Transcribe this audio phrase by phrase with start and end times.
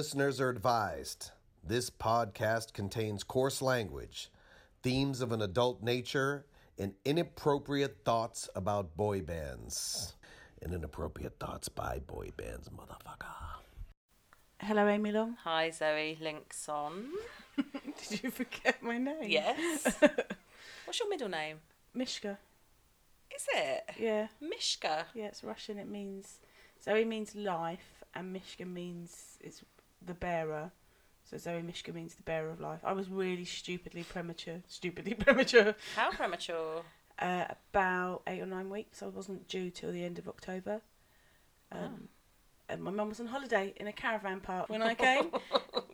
[0.00, 1.30] Listeners are advised
[1.62, 4.30] this podcast contains coarse language,
[4.82, 6.46] themes of an adult nature,
[6.78, 10.14] and inappropriate thoughts about boy bands.
[10.62, 13.60] And inappropriate thoughts by boy bands, motherfucker.
[14.60, 15.36] Hello, Amy Long.
[15.44, 17.10] Hi Zoe, links on.
[18.08, 19.28] Did you forget my name?
[19.28, 19.84] Yes.
[20.86, 21.58] What's your middle name?
[21.92, 22.38] Mishka.
[23.36, 23.84] Is it?
[23.98, 24.28] Yeah.
[24.40, 25.08] Mishka.
[25.14, 25.78] Yeah, it's Russian.
[25.78, 26.38] It means
[26.82, 29.62] Zoe means life, and Mishka means it's
[30.04, 30.72] the bearer.
[31.30, 32.80] So Zoe Mishka means the bearer of life.
[32.84, 34.62] I was really stupidly premature.
[34.66, 35.74] Stupidly premature.
[35.94, 36.82] How premature?
[37.18, 39.02] Uh, about eight or nine weeks.
[39.02, 40.80] I wasn't due till the end of October.
[41.70, 42.08] Um,
[42.68, 45.30] And my mum was on holiday in a caravan park when I came.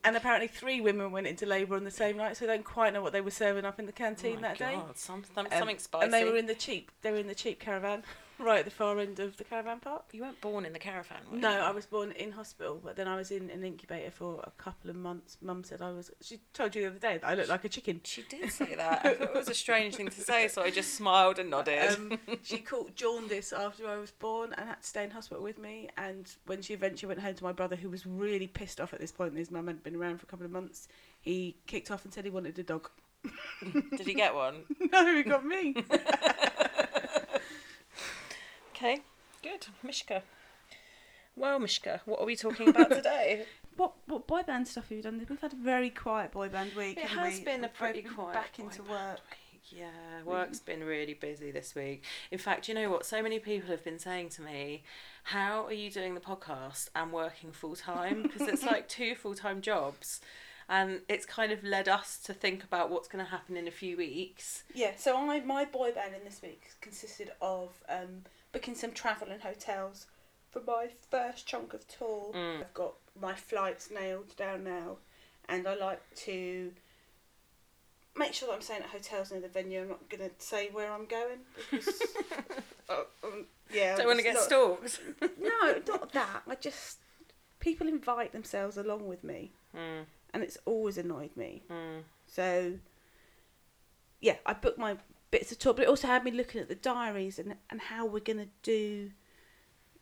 [0.05, 2.93] and apparently three women went into labour on the same night, so I don't quite
[2.93, 4.79] know what they were serving up in the canteen oh that day.
[4.95, 6.05] Some, some, Um, something spicy.
[6.05, 6.93] And they were in the cheap.
[7.03, 8.05] They were in the cheap caravan,
[8.39, 10.05] right at the far end of the caravan park.
[10.13, 11.57] You weren't born in the caravan, were No, you?
[11.59, 14.91] I was born in hospital, but then I was in an incubator for a couple
[14.91, 15.37] of months.
[15.41, 16.11] Mum said I was.
[16.21, 18.01] She told you the other day that I looked like a chicken.
[18.05, 19.05] She did say that.
[19.05, 21.91] I thought it was a strange thing to say, so I just smiled and nodded.
[21.97, 25.59] Um, she caught jaundice after I was born and had to stay in hospital with
[25.59, 25.89] me.
[25.97, 29.01] And when she eventually went home to my brother, who was really pissed off at
[29.01, 30.89] this point, his mum hadn't been around for a couple of months,
[31.21, 32.91] he kicked off and said he wanted a dog.
[33.97, 34.63] did he get one?
[34.93, 35.75] no, he got me.
[38.77, 39.01] Okay,
[39.43, 39.67] good.
[39.83, 40.23] Mishka.
[41.35, 43.47] Well, Mishka, what are we talking about today?
[43.75, 45.25] what what boy band stuff have you done?
[45.27, 46.99] We've had a very quiet boy band week.
[46.99, 47.45] It has we?
[47.45, 49.37] been a We've pretty been quiet back boy into band work.
[49.71, 49.89] Yeah,
[50.27, 52.05] work's been really busy this week.
[52.31, 53.07] In fact, you know what?
[53.07, 54.83] So many people have been saying to me,
[55.25, 59.35] "How are you doing the podcast and working full time?" Because it's like two full
[59.35, 60.21] time jobs,
[60.69, 63.73] and it's kind of led us to think about what's going to happen in a
[63.73, 64.65] few weeks.
[64.75, 69.29] Yeah, so I my boy band in this week consisted of um, booking some travel
[69.31, 70.07] and hotels
[70.51, 72.33] for my first chunk of tour.
[72.35, 72.61] Mm.
[72.61, 74.97] I've got my flights nailed down now,
[75.49, 76.73] and I like to
[78.17, 79.83] make sure that I'm staying at hotels near the venue.
[79.83, 81.41] I'm not gonna say where I'm going
[81.71, 82.03] because
[82.89, 85.01] uh, um, yeah, Don't want to get not- stalked.
[85.21, 86.43] No, not that.
[86.49, 86.99] I just
[87.61, 90.05] people invite themselves along with me, Mm,
[90.37, 91.63] and it's always annoyed me.
[91.71, 92.03] mm.
[92.27, 92.75] So,
[94.21, 94.97] yeah, I booked my
[95.31, 98.05] bits of tour, but it also had me looking at the diaries and, and how
[98.07, 99.11] we're going to do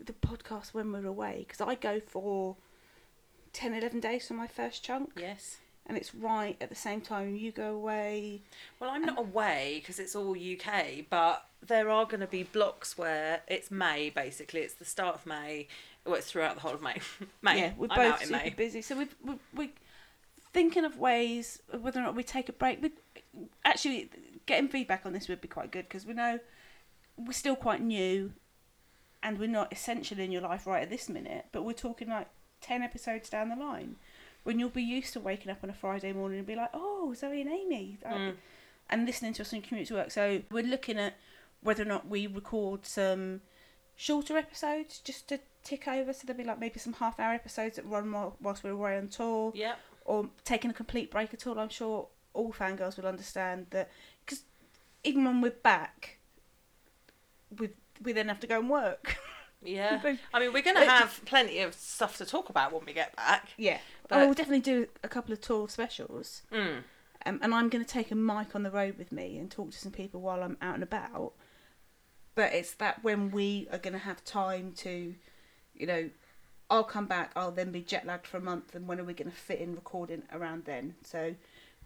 [0.05, 1.44] the podcast when we're away.
[1.47, 2.56] Because I go for
[3.53, 5.59] 10, 11 days for my first chunk, Yes.
[5.87, 8.43] and it's right at the same time you go away.
[8.81, 12.99] Well, I'm not away because it's all UK, but there are going to be blocks
[12.99, 14.11] where it's May.
[14.11, 15.69] Basically, it's the start of May.
[16.05, 16.97] Well, it's throughout the whole of May.
[17.43, 17.59] May.
[17.61, 18.50] Yeah, we're I'm both super May.
[18.50, 18.83] busy.
[18.83, 19.71] So we've, we're, we're
[20.55, 22.81] thinking of ways of whether or not we take a break.
[22.81, 22.93] We
[23.65, 24.09] actually
[24.47, 26.39] getting feedback on this would be quite good because we know
[27.19, 28.33] we're still quite new,
[29.23, 31.47] and we're not essential in your life right at this minute.
[31.53, 32.29] But we're talking like
[32.61, 33.97] ten episodes down the line,
[34.45, 37.13] when you'll be used to waking up on a Friday morning and be like, "Oh,
[37.15, 38.37] Zoe and Amy," like, Mm.
[38.91, 40.11] and listening to us on commute to work.
[40.11, 41.15] So we're looking at
[41.63, 43.41] whether or not we record some
[43.97, 46.13] shorter episodes just to tick over.
[46.13, 48.99] So there'll be like maybe some half hour episodes that run while, whilst we're away
[48.99, 49.79] on tour, Yep.
[50.05, 51.59] Or taking a complete break at all.
[51.59, 53.91] I'm sure all fangirls will understand that
[54.25, 54.43] because
[55.03, 56.19] even when we're back,
[57.59, 57.71] we
[58.03, 59.17] we then have to go and work.
[59.67, 60.03] Yeah.
[60.35, 63.17] I mean, we're going to have plenty of stuff to talk about when we get
[63.17, 63.49] back.
[63.57, 66.43] yeah, But- but we'll definitely do a couple of tour specials.
[66.53, 66.83] Mm.
[67.25, 69.71] Um, and I'm going to take a mic on the road with me and talk
[69.71, 71.33] to some people while I'm out and about.
[72.35, 75.15] But it's that when we are going to have time to,
[75.73, 76.11] you know,
[76.71, 79.13] I'll come back, I'll then be jet lagged for a month, and when are we
[79.15, 80.95] going to fit in recording around then?
[81.05, 81.35] So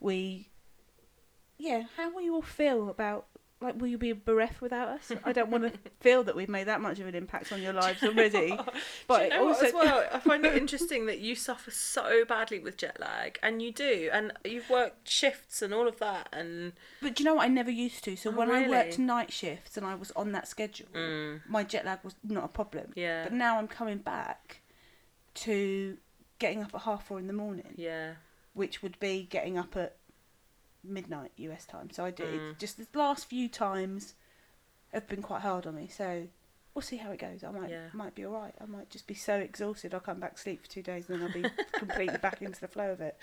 [0.00, 0.48] we,
[1.58, 3.26] yeah, how will you all feel about,
[3.60, 5.10] like, will you be bereft without us?
[5.24, 7.72] I don't want to feel that we've made that much of an impact on your
[7.72, 8.56] lives already.
[9.08, 10.04] But you know also, as well?
[10.12, 14.08] I find it interesting that you suffer so badly with jet lag, and you do,
[14.12, 17.44] and you've worked shifts and all of that, and But do you know what?
[17.46, 18.14] I never used to.
[18.16, 21.40] So Oh, when I worked night shifts and I was on that schedule, Mm.
[21.48, 22.92] my jet lag was not a problem.
[22.94, 24.60] yeah, But now I'm coming back
[25.42, 25.98] to
[26.38, 28.14] getting up at half four in the morning, yeah,
[28.54, 29.96] which would be getting up at
[30.84, 31.90] midnight US time.
[31.90, 32.58] So I did Mm.
[32.58, 34.14] just the last few times
[34.92, 35.88] have been quite hard on me.
[35.88, 36.28] So
[36.74, 37.42] we'll see how it goes.
[37.44, 37.88] I might Yeah.
[37.92, 38.54] might be all right.
[38.60, 41.26] I might just be so exhausted I'll come back sleep for two days and then
[41.26, 43.18] I'll be completely back into the flow of it.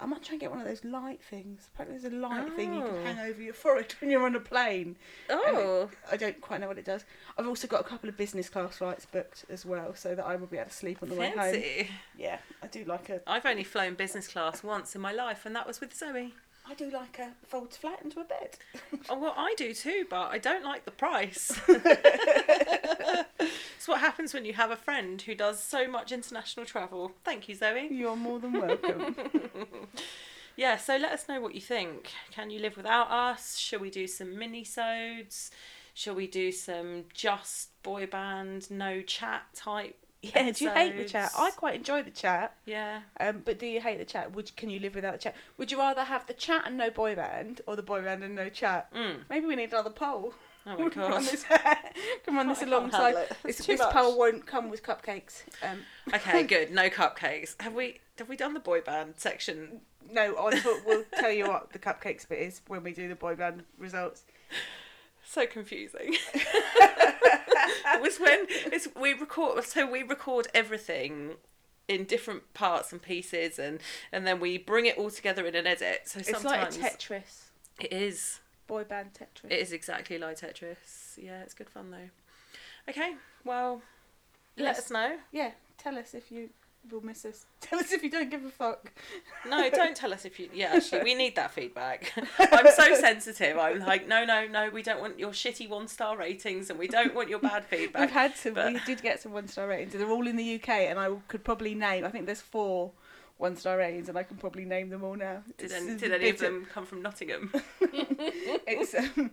[0.00, 1.68] I might try and get one of those light things.
[1.74, 3.02] Apparently, there's a light thing you can Oh.
[3.04, 4.96] hang over your forehead when you're on a plane.
[5.28, 7.04] And it- Oh, I don't quite know what it does.
[7.36, 10.36] I've also got a couple of business class flights booked as well, so that I
[10.36, 11.38] will be able to sleep on the way home.
[11.38, 11.90] fancy.
[12.16, 15.56] Yeah, I do like a I've only flown business class once in my life, and
[15.56, 16.32] that was with Zoe.
[16.70, 18.58] I do like a fold flat into a bed.
[19.08, 21.58] Oh, well, I do too, but I don't like the price.
[23.88, 27.12] What happens when you have a friend who does so much international travel.
[27.24, 27.88] Thank you, Zoe.
[27.90, 29.16] You're more than welcome.
[30.56, 32.10] Yeah, so let us know what you think.
[32.32, 33.58] Can you live without us?
[33.58, 35.52] Shall we do some mini-sodes?
[35.94, 39.96] Shall we do some just boy band, no chat type?
[40.20, 41.30] yeah, do you hate the chat?
[41.38, 42.56] I quite enjoy the chat.
[42.66, 43.02] Yeah.
[43.20, 44.34] Um, but do you hate the chat?
[44.34, 45.36] Would can you live without the chat?
[45.58, 48.34] Would you rather have the chat and no boy band, or the boy band and
[48.34, 48.92] no chat?
[48.92, 49.18] Mm.
[49.30, 50.34] Maybe we need another poll.
[50.66, 51.22] Oh my come on god.
[51.22, 51.44] this,
[52.26, 53.14] come on this alongside.
[53.14, 53.32] it.
[53.42, 55.42] This, this poll won't come with cupcakes.
[55.62, 55.78] Um,
[56.14, 56.70] Okay, good.
[56.72, 57.60] No cupcakes.
[57.60, 59.80] Have we have we done the boy band section?
[60.10, 63.14] no, I thought we'll tell you what the cupcakes bit is when we do the
[63.14, 64.24] boy band results.
[65.30, 66.14] So confusing.
[66.34, 71.34] it was when it's we record so we record everything
[71.86, 73.78] in different parts and pieces and
[74.10, 76.02] and then we bring it all together in an edit.
[76.06, 77.42] So It's sometimes like Tetris,
[77.78, 79.50] it is boy band Tetris.
[79.50, 81.16] it is exactly like Tetris.
[81.20, 82.10] Yeah, it's good fun though.
[82.88, 83.82] Okay, well
[84.56, 85.16] let us know.
[85.32, 86.50] Yeah, tell us if you
[86.92, 87.44] will miss us.
[87.60, 88.92] Tell us if you don't give a fuck.
[89.46, 90.48] No, don't tell us if you.
[90.54, 92.12] Yeah, actually, we need that feedback.
[92.38, 93.58] I'm so sensitive.
[93.58, 94.70] I'm like, no, no, no.
[94.70, 98.00] We don't want your shitty one star ratings, and we don't want your bad feedback.
[98.00, 98.54] We've had some.
[98.54, 99.92] but- We did get some one star ratings.
[99.92, 102.04] They're all in the UK, and I could probably name.
[102.06, 102.92] I think there's four
[103.38, 105.42] one star ratings, and I can probably name them all now.
[105.56, 107.52] Did, any, did any of them come from Nottingham?
[107.80, 108.94] It's.
[108.94, 109.30] Um,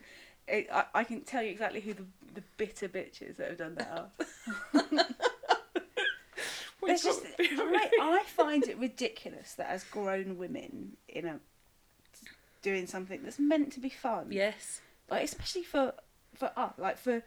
[0.48, 2.06] it, I, I can tell you exactly who the
[2.36, 4.10] the bitter bitches that have done that are.
[6.86, 11.40] There's just, I, I find it ridiculous that as grown women in a
[12.62, 14.28] doing something that's meant to be fun.
[14.30, 14.81] yes.
[15.10, 15.94] like especially for
[16.36, 17.24] for us, like for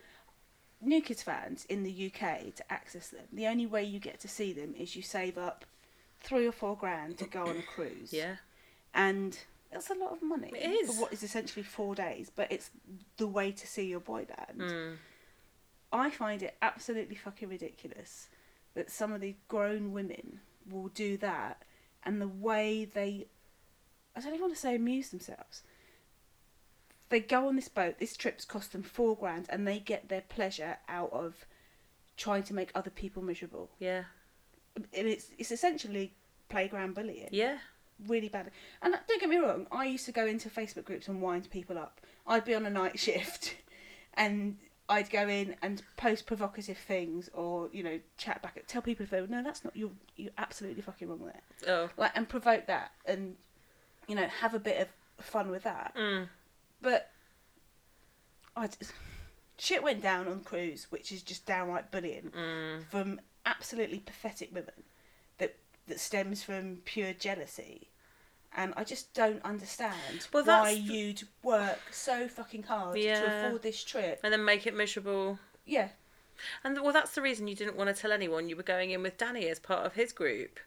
[0.81, 3.25] New Kids fans in the UK to access them.
[3.33, 5.65] The only way you get to see them is you save up
[6.21, 8.13] three or four grand to go on a cruise.
[8.13, 8.37] Yeah.
[8.95, 9.39] and
[9.73, 10.51] that's a lot of money.
[10.55, 10.95] It is.
[10.95, 12.71] for what is essentially four days, but it's
[13.19, 14.61] the way to see your boy band.
[14.71, 14.97] Mm.
[15.93, 18.29] I find it absolutely fucking ridiculous
[18.75, 21.63] that some of these grown women will do that
[22.05, 23.27] and the way they
[24.15, 25.63] I don't even want to say amuse themselves.
[27.09, 30.23] They go on this boat, this trip's cost them four grand and they get their
[30.23, 31.47] pleasure out of
[32.17, 33.71] trying to make other people miserable.
[33.79, 34.05] Yeah.
[34.95, 36.15] And it's it's essentially
[36.49, 37.29] playground bullying.
[37.33, 37.59] Yeah.
[38.07, 38.51] Really bad.
[38.81, 41.77] And don't get me wrong, I used to go into Facebook groups and wind people
[41.77, 42.01] up.
[42.27, 43.57] I'd be on a night shift
[44.15, 44.57] and
[44.89, 49.11] I'd go in and post provocative things or, you know, chat back tell people if
[49.11, 51.75] they were no, that's not you're you're absolutely fucking wrong there.
[51.75, 51.91] Oh.
[51.97, 53.37] Like and provoke that and
[54.07, 55.95] you know, have a bit of fun with that.
[55.97, 56.29] Mm.
[56.81, 57.11] But
[58.57, 58.93] I just,
[59.59, 62.85] shit went down on cruise, which is just downright bullying Mm.
[62.89, 64.83] from absolutely pathetic women
[65.39, 65.57] that
[65.87, 67.89] that stems from pure jealousy.
[68.57, 73.09] And I just don't understand Well, why the- you'd work so fucking hard to
[73.47, 74.21] afford this trip.
[74.23, 75.39] And then make it miserable.
[75.67, 75.89] Yeah,
[76.65, 79.03] And well, that's the reason you didn't want to tell anyone you were going in
[79.03, 80.61] with Danny as part of his group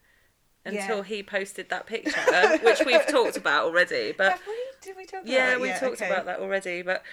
[0.63, 1.03] until Yeah.
[1.03, 4.11] he posted that picture, which we've talked about already.
[4.11, 4.57] But Have we?
[4.81, 6.07] Did we talk about yeah, we talked okay.
[6.07, 6.81] about that already.
[6.83, 7.03] But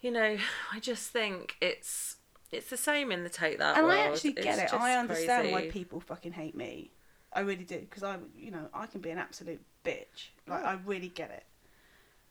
[0.00, 0.38] you know,
[0.72, 2.16] I just think it's
[2.50, 3.76] it's the same in the take that.
[3.76, 4.80] And I actually get It's it.
[4.80, 6.90] I understand why people fucking hate me.
[7.32, 10.28] I really do because I, you know, I can be an absolute bitch.
[10.46, 10.64] Like.
[10.64, 11.44] I really get it.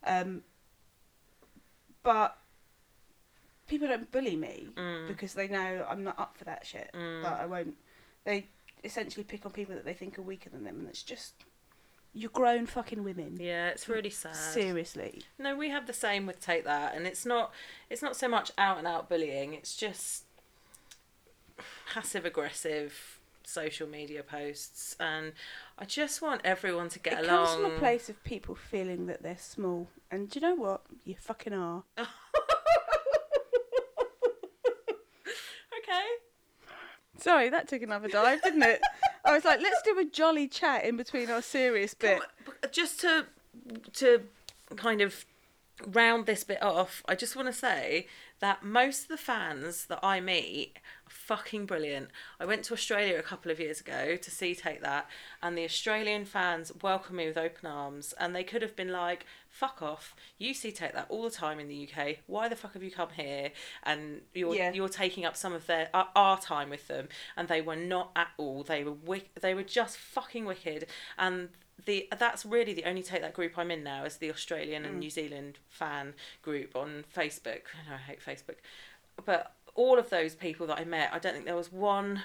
[0.09, 0.41] Um,
[2.03, 2.37] but
[3.67, 5.07] people don't bully me Mm.
[5.07, 6.89] because they know I'm not up for that shit.
[6.93, 7.25] Mm.
[7.25, 7.75] I won't.
[8.23, 8.47] They
[8.83, 11.33] essentially pick on people that they think are weaker than them, and it's just
[12.13, 13.37] you're grown fucking women.
[13.39, 14.35] Yeah, it's really sad.
[14.35, 15.21] Seriously.
[15.37, 17.51] No, we have the same with take that, and it's not
[17.89, 19.53] it's not so much out and out bullying.
[19.53, 20.23] It's just
[21.87, 25.33] passive aggressive social media posts, and
[25.77, 27.45] I just want everyone to get it along.
[27.45, 30.81] comes from a place of people feeling that they're small, and do you know what?
[31.05, 31.83] You fucking are.
[31.97, 32.07] okay.
[37.19, 38.81] Sorry, that took another dive, didn't it?
[39.27, 42.21] I was like, let's do a jolly chat in between our serious bit.
[42.71, 43.25] just to
[43.93, 44.23] to
[44.77, 45.25] kind of
[45.85, 48.07] round this bit off, I just want to say
[48.39, 52.09] that most of the fans that I meet are fucking brilliant.
[52.39, 55.09] I went to Australia a couple of years ago to see Take That,
[55.41, 59.25] and the Australian fans welcomed me with open arms, and they could have been like,
[59.59, 60.15] "Fuck off!
[60.37, 62.17] You see Take That all the time in the UK.
[62.27, 63.51] Why the fuck have you come here?"
[63.83, 64.71] And you're Yeah.
[64.71, 68.11] you're taking up some of their our, our time with them, and they were not
[68.15, 68.63] at all.
[68.63, 70.87] They were wick- They were just fucking wicked,
[71.17, 71.49] and
[71.85, 74.95] the that's really the only take that group I'm in now is the Australian and
[74.95, 74.99] mm.
[74.99, 77.63] New Zealand fan group on Facebook.
[77.73, 78.57] I know I hate Facebook,
[79.25, 82.23] but all of those people that I met, I don't think there was one.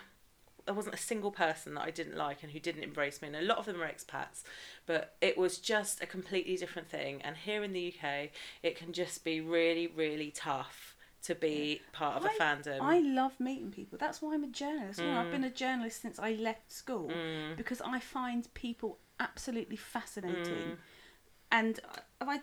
[0.64, 3.36] There wasn't a single person that I didn't like and who didn't embrace me, and
[3.36, 4.42] a lot of them are expats.
[4.86, 7.20] But it was just a completely different thing.
[7.22, 8.30] And here in the UK,
[8.62, 12.80] it can just be really, really tough to be part of a I- fandom.
[12.80, 13.96] I love meeting people.
[13.98, 14.98] That's why I'm a journalist.
[15.00, 15.30] Well, I've Mm.
[15.32, 17.12] been a journalist since I left school
[17.56, 20.72] because I find people absolutely fascinating.
[20.72, 20.78] Mm.
[21.52, 21.80] And
[22.20, 22.40] have I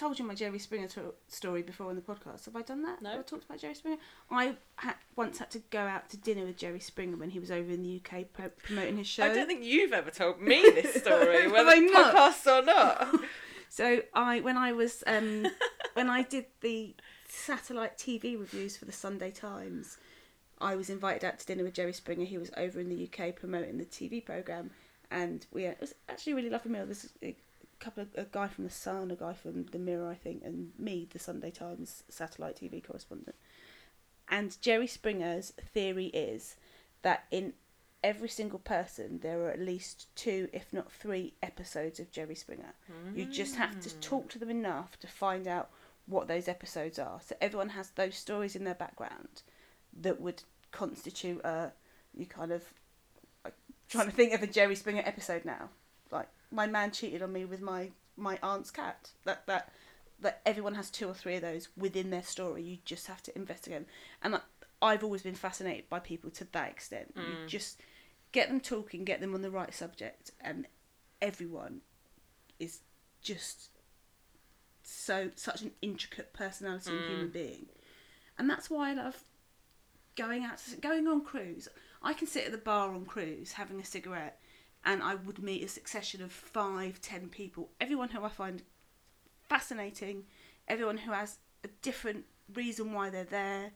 [0.00, 2.46] told you my Jerry Springer to- story before on the podcast?
[2.46, 3.02] Have I done that?
[3.02, 3.10] No.
[3.10, 3.98] Have I talked about Jerry Springer?
[4.30, 7.50] I ha- once had to go out to dinner with Jerry Springer when he was
[7.50, 9.24] over in the UK pro- promoting his show.
[9.24, 13.14] I don't think you've ever told me this story, whether podcast or not.
[13.72, 15.46] So I, when I was, um,
[15.94, 16.96] when I did the
[17.28, 19.96] satellite TV reviews for the Sunday Times,
[20.60, 22.24] I was invited out to dinner with Jerry Springer.
[22.24, 24.70] He was over in the UK promoting the TV program,
[25.08, 26.88] and we it was actually a really lovely meal.
[27.22, 27.36] A
[27.80, 30.72] couple of a guy from the Sun, a guy from the Mirror, I think, and
[30.78, 33.36] me, the Sunday Times satellite TV correspondent.
[34.28, 36.56] And Jerry Springer's theory is
[37.02, 37.54] that in
[38.02, 42.74] every single person there are at least two, if not three, episodes of Jerry Springer.
[43.14, 44.00] You just have to mm.
[44.00, 45.70] talk to them enough to find out
[46.06, 47.20] what those episodes are.
[47.24, 49.42] So everyone has those stories in their background
[50.00, 51.72] that would constitute a
[52.16, 52.62] you kind of
[53.88, 55.68] trying to think of a Jerry Springer episode now.
[56.10, 59.10] Like my man cheated on me with my my aunt's cat.
[59.24, 59.72] That that
[60.20, 62.62] that everyone has two or three of those within their story.
[62.62, 63.86] You just have to investigate.
[64.22, 64.40] And I-
[64.82, 67.12] I've always been fascinated by people to that extent.
[67.16, 67.46] You mm.
[67.46, 67.80] just
[68.32, 70.66] get them talking, get them on the right subject, and
[71.20, 71.82] everyone
[72.58, 72.80] is
[73.20, 73.70] just
[74.82, 77.32] so such an intricate personality and human mm.
[77.32, 77.66] being,
[78.38, 79.22] and that's why I love
[80.16, 81.68] going out to going on cruise.
[82.02, 84.39] I can sit at the bar on cruise having a cigarette,
[84.84, 87.70] and I would meet a succession of five, ten people.
[87.80, 88.62] Everyone who I find
[89.48, 90.24] fascinating,
[90.68, 93.72] everyone who has a different reason why they're there,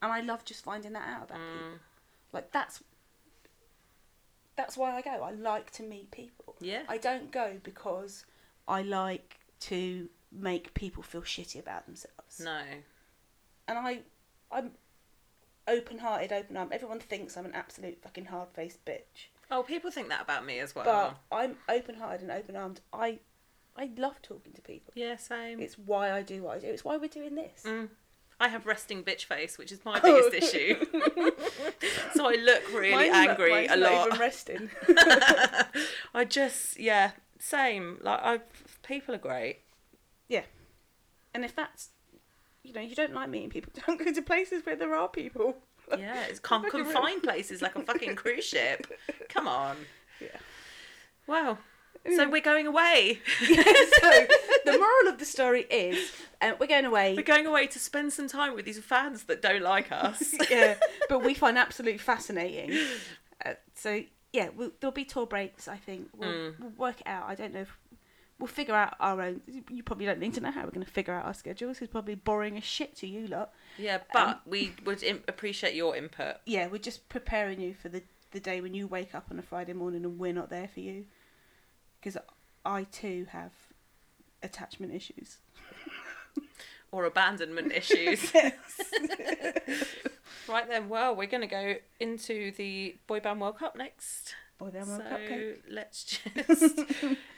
[0.00, 1.68] and I love just finding that out about people.
[1.68, 1.78] Mm.
[2.32, 2.82] Like that's
[4.56, 5.22] that's why I go.
[5.22, 6.54] I like to meet people.
[6.60, 6.82] Yeah.
[6.88, 8.24] I don't go because
[8.68, 12.40] I like to make people feel shitty about themselves.
[12.40, 12.60] No.
[13.66, 14.00] And I,
[14.52, 14.72] I'm
[15.66, 16.72] open-hearted, open-armed.
[16.72, 20.74] Everyone thinks I'm an absolute fucking hard-faced bitch, Oh, people think that about me as
[20.74, 20.84] well.
[20.84, 22.80] but I'm open-hearted and open-armed.
[22.92, 23.20] I,
[23.76, 24.92] I love talking to people.
[24.96, 25.60] yeah, same.
[25.60, 26.66] It's why I do what I do.
[26.66, 27.62] It's why we're doing this.
[27.64, 27.88] Mm.
[28.40, 30.84] I have resting bitch face, which is my biggest issue.
[32.14, 34.06] so I look really Mine's not- angry mine's a not lot.
[34.08, 34.70] even resting.
[36.14, 37.98] I just yeah, same.
[38.02, 38.40] Like I,
[38.82, 39.60] people are great.
[40.28, 40.42] Yeah.
[41.32, 41.90] And if that's,
[42.64, 45.58] you know, you don't like meeting people, don't go to places where there are people.
[45.96, 48.86] Yeah, it's con- confined places like a fucking cruise ship.
[49.28, 49.76] Come on.
[50.20, 50.28] Yeah.
[51.26, 51.58] Wow.
[52.16, 53.20] So we're going away.
[53.38, 53.46] so
[54.66, 56.12] the moral of the story is,
[56.42, 57.14] uh, we're going away.
[57.14, 60.34] We're going away to spend some time with these fans that don't like us.
[60.50, 60.74] yeah,
[61.08, 62.76] but we find absolutely fascinating.
[63.44, 64.02] Uh, so
[64.34, 65.66] yeah, we'll, there'll be tour breaks.
[65.66, 66.54] I think we'll, Mm.
[66.60, 67.24] we'll work it out.
[67.26, 67.74] I don't know if
[68.38, 69.40] we'll figure out our own.
[69.70, 71.80] You probably don't need to know how we're going to figure out our schedules.
[71.80, 73.52] It's probably boring as shit to you lot.
[73.78, 76.36] Yeah, um, but we would Im- appreciate your input.
[76.46, 79.42] Yeah, we're just preparing you for the the day when you wake up on a
[79.42, 81.04] Friday morning and we're not there for you.
[82.00, 82.20] Because
[82.64, 83.52] I too have
[84.42, 85.38] attachment issues.
[86.90, 88.32] or abandonment issues.
[90.48, 94.34] right then, well, we're going to go into the Boy Band World Cup next.
[94.58, 95.56] Boy, them so cupcake.
[95.68, 96.78] let's just.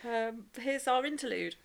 [0.05, 1.57] um, here's our interlude.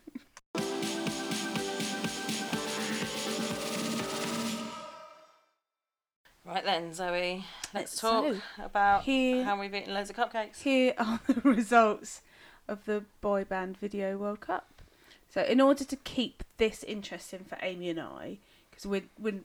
[6.44, 10.62] Right then, Zoe, let's talk So, about here- how we've eaten loads of cupcakes.
[10.62, 12.22] Here are the results
[12.68, 14.82] of the boy band video World Cup.
[15.30, 18.40] So, in order to keep this interesting for Amy and I,
[18.72, 19.42] because we're, we're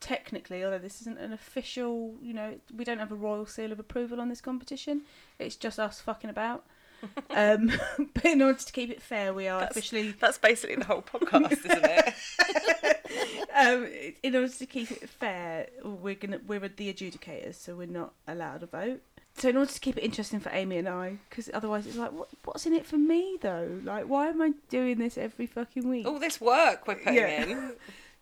[0.00, 3.78] technically, although this isn't an official, you know, we don't have a royal seal of
[3.78, 5.02] approval on this competition.
[5.38, 6.64] It's just us fucking about.
[7.30, 7.72] um,
[8.14, 11.02] but in order to keep it fair, we are That's- officially That's basically the whole
[11.02, 13.50] podcast, isn't it?
[13.56, 13.88] um,
[14.22, 18.62] in order to keep it fair, we're gonna we're the adjudicators, so we're not allowed
[18.62, 19.00] a vote.
[19.36, 22.12] So in order to keep it interesting for Amy and I, because otherwise it's like,
[22.12, 23.80] what, what's in it for me though?
[23.84, 26.06] Like, why am I doing this every fucking week?
[26.06, 27.44] All this work we're putting Yeah.
[27.44, 27.72] in.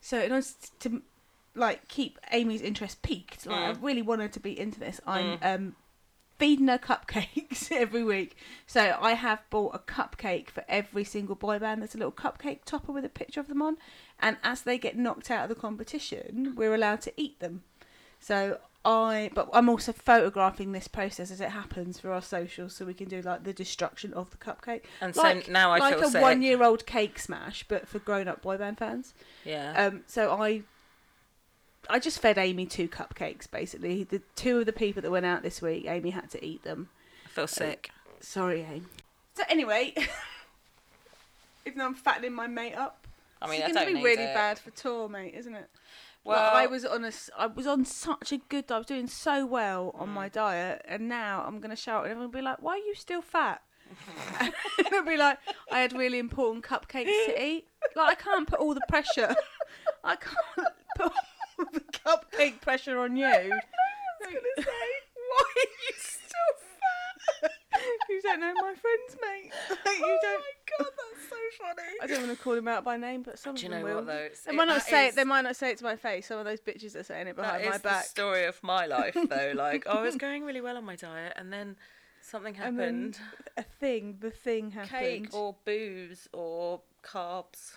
[0.00, 0.46] So in order
[0.80, 1.02] to
[1.58, 3.82] like keep Amy's interest peaked, like I Mm.
[3.82, 5.00] really want her to be into this.
[5.06, 5.76] I'm um
[6.38, 8.36] feeding her cupcakes every week.
[8.66, 11.82] So I have bought a cupcake for every single boy band.
[11.82, 13.76] There's a little cupcake topper with a picture of them on,
[14.20, 17.64] and as they get knocked out of the competition, we're allowed to eat them.
[18.20, 22.84] So I, but I'm also photographing this process as it happens for our socials, so
[22.84, 25.94] we can do like the destruction of the cupcake, And like, so now I like
[25.98, 26.22] feel a sick.
[26.22, 29.12] one-year-old cake smash, but for grown-up boy band fans.
[29.44, 29.72] Yeah.
[29.86, 30.62] Um, so I,
[31.90, 33.50] I just fed Amy two cupcakes.
[33.50, 36.62] Basically, the two of the people that went out this week, Amy had to eat
[36.64, 36.88] them.
[37.26, 37.90] I feel sick.
[38.20, 38.82] Sorry, Amy.
[39.34, 39.94] So anyway,
[41.66, 43.06] even though I'm fattening my mate up,
[43.40, 44.34] I mean, it's going to be really it.
[44.34, 45.68] bad for tour, mate, isn't it?
[46.24, 48.70] Well, Well, I was on a, I was on such a good.
[48.70, 50.12] I was doing so well on Mm.
[50.12, 52.76] my diet, and now I'm going to shout, and everyone will be like, "Why are
[52.78, 53.62] you still fat?"
[54.40, 55.38] and it'll be like,
[55.70, 57.68] "I had really important cupcakes to eat.
[57.94, 59.34] Like I can't put all the pressure.
[60.04, 61.12] I can't put
[61.72, 64.68] the cupcake pressure on you." I was going to say,
[65.30, 66.54] "Why are you still
[67.42, 67.52] fat?"
[68.08, 69.52] you don't know my friends, mate.
[69.70, 70.44] Like, you oh don't.
[70.78, 71.88] God, that's so funny.
[72.02, 73.80] I don't want to call them out by name, but some Do you of them
[73.82, 73.94] know will.
[73.96, 74.12] what though?
[74.24, 75.16] It's- They it- might not that say is- it.
[75.16, 76.26] They might not say it to my face.
[76.26, 78.02] Some of those bitches are saying it behind That my is back.
[78.04, 79.52] the story of my life, though.
[79.56, 81.76] Like, oh, I was going really well on my diet, and then
[82.20, 83.14] something And happened.
[83.14, 83.22] then
[83.58, 84.90] a thing, the thing happened.
[84.90, 87.76] Cake or booze or carbs.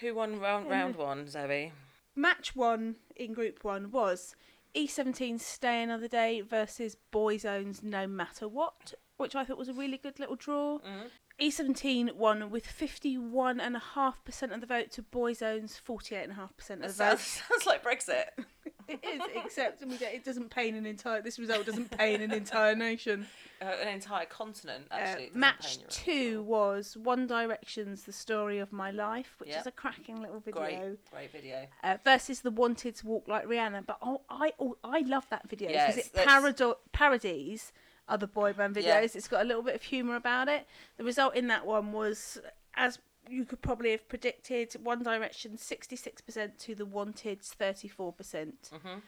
[0.00, 1.72] Who won round round one, Zoe?
[2.16, 4.34] Match one in Group One was
[4.74, 9.98] E17 Stay Another Day versus Boyzone's No Matter What, which I thought was a really
[9.98, 10.78] good little draw.
[10.78, 11.10] Mhm.
[11.40, 16.92] E17 won with 51.5% of the vote to Boyzone's 48.5% of the vote.
[16.92, 18.24] sounds, sounds like Brexit.
[18.88, 21.20] It is, except it doesn't pain an entire.
[21.20, 23.26] This result doesn't pain an entire nation.
[23.58, 25.26] Uh, an entire continent, Uh, actually.
[25.28, 29.60] doesn't match two was One Direction's "The Story of My Life," which Yep.
[29.62, 30.60] is a cracking little video.
[30.62, 31.66] Great, great video.
[31.82, 35.48] Uh, versus the Wanted to Walk Like Rihanna, but oh, I oh, I love that
[35.48, 37.72] video because Yes, it parado- parodies
[38.08, 38.84] other boy band videos.
[38.84, 39.00] Yeah.
[39.00, 40.66] It's got a little bit of humour about it.
[40.96, 42.38] The result in that one was,
[42.74, 42.98] as
[43.28, 48.12] you could probably have predicted, One Direction sixty six percent to the Wanted's thirty four
[48.12, 48.70] percent.
[48.72, 49.02] Mhm.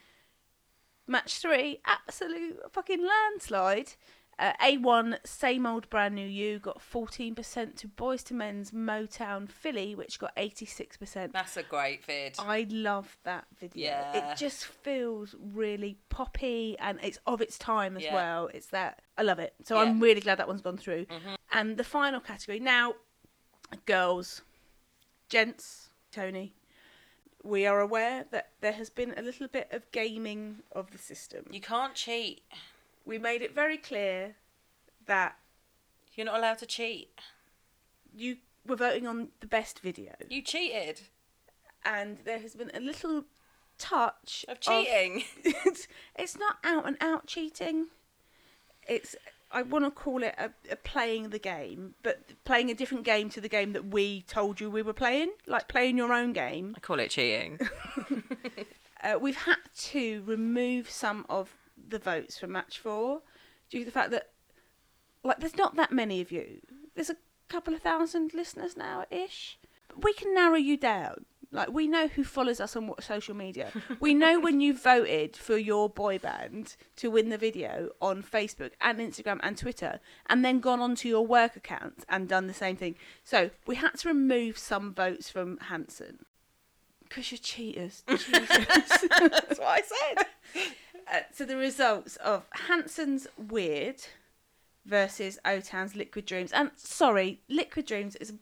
[1.07, 3.93] Match three, absolute fucking landslide.
[4.39, 9.97] Uh, A1, same old brand new you, got 14% to Boyz II Men's Motown Philly,
[9.97, 11.33] which got 86%.
[11.33, 12.37] That's a great vid.
[12.39, 13.89] I love that video.
[13.91, 14.33] Yeah.
[14.33, 18.15] It just feels really poppy and it's of its time as Yeah.
[18.15, 18.49] well.
[18.55, 19.55] It's that I love it.
[19.65, 19.83] So Yeah.
[19.91, 21.07] I'm really glad that one's gone through.
[21.07, 21.37] Mhm.
[21.51, 22.95] And the final category now,
[23.87, 24.43] girls,
[25.29, 26.55] gents, Tony.
[27.43, 31.47] We are aware that there has been a little bit of gaming of the system.
[31.51, 32.43] You can't cheat.
[33.09, 34.37] We made it very clear
[35.07, 35.37] that
[36.15, 37.09] You're not allowed to cheat.
[38.15, 41.01] you were voting on the best video, You cheated
[41.85, 43.25] and there has been a little
[43.79, 45.25] touch of cheating.
[45.45, 47.87] it's, it's not out and out cheating.
[48.87, 49.17] It's
[49.51, 53.31] I want to call it a, a playing the game, but playing a different game
[53.31, 56.75] to the game that we told you we were playing, like playing your own game.
[56.77, 57.59] I call it cheating.
[59.01, 61.55] Uh, we've had to remove some of
[61.89, 63.23] the votes from match four
[63.71, 64.31] due to the fact that,
[65.23, 66.61] like, there's not that many of you.
[66.95, 67.17] There's a
[67.49, 69.59] couple of thousand listeners now ish.
[69.97, 71.25] We can narrow you down.
[71.51, 73.73] Like, we know who follows us on what social media.
[74.01, 78.73] we know when you voted for your boy band to win the video on Facebook
[78.81, 82.77] and Instagram and Twitter, and then gone onto your work account and done the same
[82.77, 82.97] thing.
[83.25, 86.27] So we had to remove some votes from Hanson.
[87.09, 88.03] Because you're cheaters.
[88.07, 90.27] That's what I said.
[91.13, 94.03] Uh, so the results of Hanson's Weird
[94.85, 96.53] versus O-Town's Liquid Dreams.
[96.53, 98.33] And sorry, Liquid Dreams is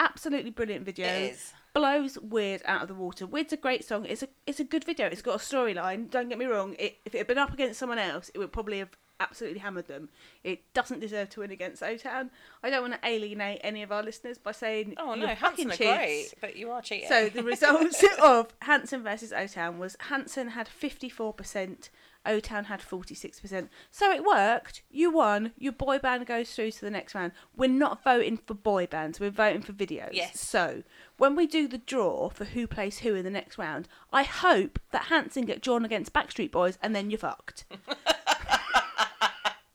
[0.00, 1.06] absolutely brilliant video.
[1.06, 1.52] It is.
[1.74, 3.26] Blows Weird out of the water.
[3.26, 4.06] Weird's a great song.
[4.06, 5.06] It's a it's a good video.
[5.06, 6.10] It's got a storyline.
[6.10, 6.74] Don't get me wrong.
[6.78, 9.88] It, if it had been up against someone else, it would probably have absolutely hammered
[9.88, 10.08] them.
[10.44, 12.30] It doesn't deserve to win against O-Town.
[12.62, 15.76] I don't want to alienate any of our listeners by saying Oh no, Hanson are
[15.76, 15.96] cheats.
[15.96, 17.08] great, but you are cheating.
[17.08, 21.88] So the results of Hanson versus O Town was Hanson had 54%,
[22.26, 23.68] O Town had 46%.
[23.90, 24.82] So it worked.
[24.90, 25.52] You won.
[25.58, 27.32] Your boy band goes through to the next round.
[27.56, 30.10] We're not voting for boy bands, we're voting for videos.
[30.12, 30.40] Yes.
[30.40, 30.82] So
[31.16, 34.78] when we do the draw for who plays who in the next round, I hope
[34.92, 37.64] that Hanson get drawn against Backstreet Boys and then you're fucked.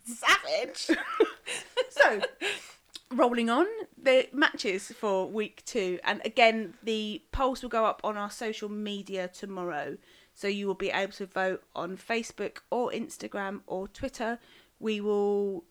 [0.04, 0.90] savage.
[1.90, 2.22] So,
[3.12, 3.68] rolling on,
[4.02, 6.00] the matches for week two.
[6.04, 9.98] And again, the polls will go up on our social media tomorrow.
[10.34, 14.40] So you will be able to vote on Facebook or Instagram or Twitter.
[14.80, 15.64] We will.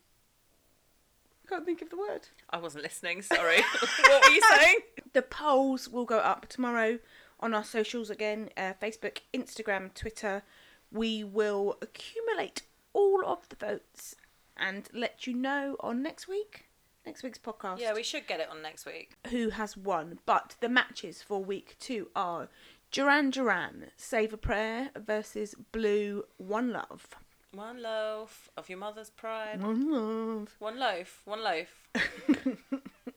[1.45, 2.27] I can't think of the word.
[2.49, 3.21] I wasn't listening.
[3.21, 3.57] Sorry.
[4.01, 4.77] what were you saying?
[5.11, 6.99] The polls will go up tomorrow
[7.39, 10.43] on our socials again uh, Facebook, Instagram, Twitter.
[10.91, 12.61] We will accumulate
[12.93, 14.15] all of the votes
[14.63, 16.65] and let you know on next week,
[17.05, 19.11] next week's podcast, Yeah, we should get it on next week.
[19.29, 20.19] who has won.
[20.25, 22.49] But the matches for week two are
[22.91, 27.07] Duran Duran, Save a Prayer versus Blue, One Love.
[27.53, 29.61] One loaf of your mother's pride.
[29.61, 30.55] One Love.
[30.59, 31.21] One loaf.
[31.25, 31.87] One loaf.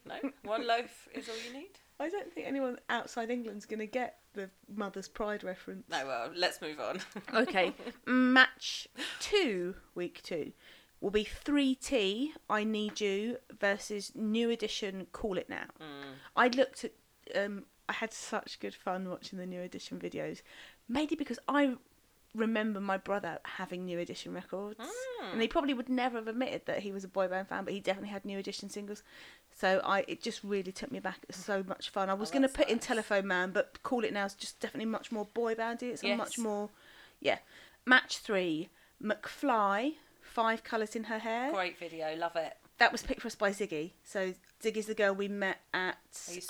[0.06, 1.70] no, one loaf is all you need.
[1.98, 5.84] I don't think anyone outside England's going to get the Mother's Pride reference.
[5.90, 7.00] No, well, let's move on.
[7.34, 7.72] Okay,
[8.06, 8.86] match
[9.20, 10.52] two, week two,
[11.00, 15.66] will be 3T, I Need You, versus New Edition, Call It Now.
[15.80, 16.14] Mm.
[16.36, 16.92] I looked at
[17.34, 20.42] um, I had such good fun watching the New Edition videos,
[20.88, 21.74] mainly because I
[22.34, 24.80] remember my brother having New Edition records,
[25.32, 27.72] and he probably would never have admitted that he was a boy band fan, but
[27.72, 29.02] he definitely had New Edition singles.
[29.54, 31.18] So I, it just really took me back.
[31.22, 32.10] It was so much fun.
[32.10, 32.78] I was going to put in.
[32.78, 35.88] Telephone Man, but call it now is just definitely much more boy bandy.
[35.88, 36.68] It's a much more,
[37.20, 37.38] yeah.
[37.86, 38.68] Match three,
[39.02, 39.94] McFly,
[40.36, 42.52] five colours in her hair Great video, love it.
[42.76, 43.92] that was picked for us by Ziggy.
[44.04, 45.96] So Ziggy's the girl we met at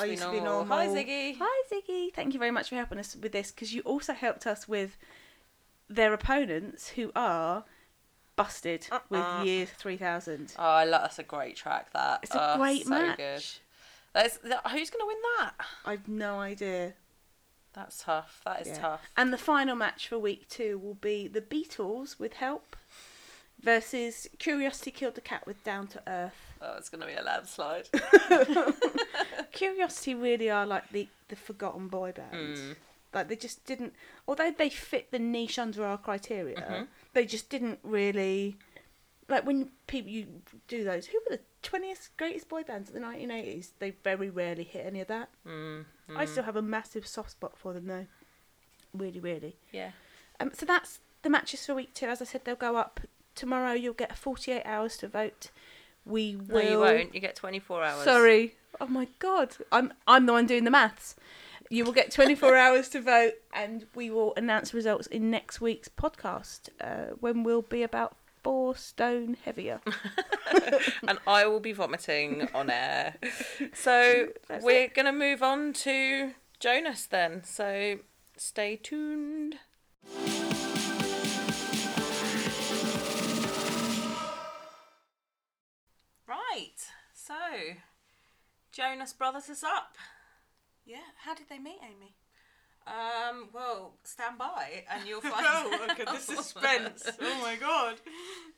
[0.00, 0.64] I used to be normal.
[0.64, 1.36] Hi, Ziggy.
[1.38, 2.12] Hi Ziggy.
[2.12, 4.96] Thank you very much for helping us with this because you also helped us with
[5.88, 7.62] their opponents who are
[8.34, 9.00] busted Uh-uh.
[9.40, 10.54] with year 3000.
[10.58, 11.92] Oh, I love that's a great track.
[11.92, 13.16] That It's a Oh, great so match.
[13.18, 13.44] Good.
[14.12, 15.52] That's, that, who's gonna win that?
[15.84, 16.94] I've no idea.
[17.72, 18.40] That's tough.
[18.44, 18.78] That is Yeah.
[18.80, 19.02] tough.
[19.16, 22.74] And the final match for week two will be the Beatles with Help
[23.66, 26.54] versus Curiosity Killed the Cat with Down to Earth.
[26.62, 27.88] Oh, it's gonna be a landslide.
[29.52, 32.56] Curiosity really are like the, the forgotten boy band.
[32.56, 32.76] Mm.
[33.12, 33.92] Like they just didn't,
[34.28, 36.82] although they fit the niche under our criteria, Mm-hmm.
[37.12, 38.56] they just didn't really.
[39.28, 40.26] Like when people you
[40.68, 43.72] do those, who were the twentieth greatest boy bands of the nineteen eighties?
[43.80, 45.30] They very rarely hit any of that.
[45.46, 45.84] Mm.
[46.14, 48.06] I still have a massive soft spot for them though.
[48.94, 49.56] Really, really.
[49.72, 49.90] Yeah.
[50.38, 52.06] Um, so that's the matches for week two.
[52.06, 53.00] As I said, they'll go up
[53.36, 53.72] tomorrow.
[53.72, 55.50] You'll get forty-eight hours to vote.
[56.04, 56.62] We will.
[56.62, 57.14] No, you won't.
[57.14, 58.04] You get 24 hours.
[58.04, 58.54] Sorry.
[58.80, 59.56] Oh my god.
[59.72, 61.16] I'm I'm the one doing the maths.
[61.68, 65.88] You will get 24 hours to vote, and we will announce results in next week's
[65.88, 69.80] podcast, uh, when we'll be about four stone heavier.
[71.08, 73.16] and I will be vomiting on air.
[73.74, 77.42] So That's we're gonna move on to Jonas then.
[77.42, 77.98] So
[78.36, 79.56] stay tuned.
[86.26, 86.74] Right.
[87.14, 87.34] So
[88.72, 89.96] Jonas Brothers is up.
[90.84, 90.98] Yeah.
[91.24, 92.14] How did they meet, Amy?
[92.86, 97.08] Um, well, stand by and you'll find oh, okay, the suspense.
[97.20, 97.96] Oh my god.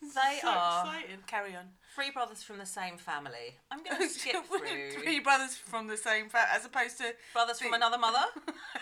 [0.00, 1.16] They so are exciting.
[1.26, 1.64] Carry on.
[1.94, 3.56] three brothers from the same family.
[3.70, 7.14] I'm going to skip through Three brothers from the same family, as opposed to.
[7.32, 8.24] brothers from another mother.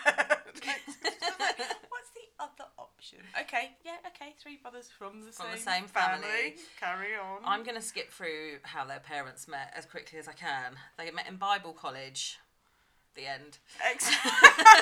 [0.05, 3.19] What's the other option?
[3.41, 4.35] Okay, yeah, okay.
[4.39, 6.55] Three brothers from the From same the same family.
[6.79, 7.39] Carry on.
[7.43, 10.73] I'm going to skip through how their parents met as quickly as I can.
[10.99, 12.37] They met in Bible college.
[13.17, 13.57] The end.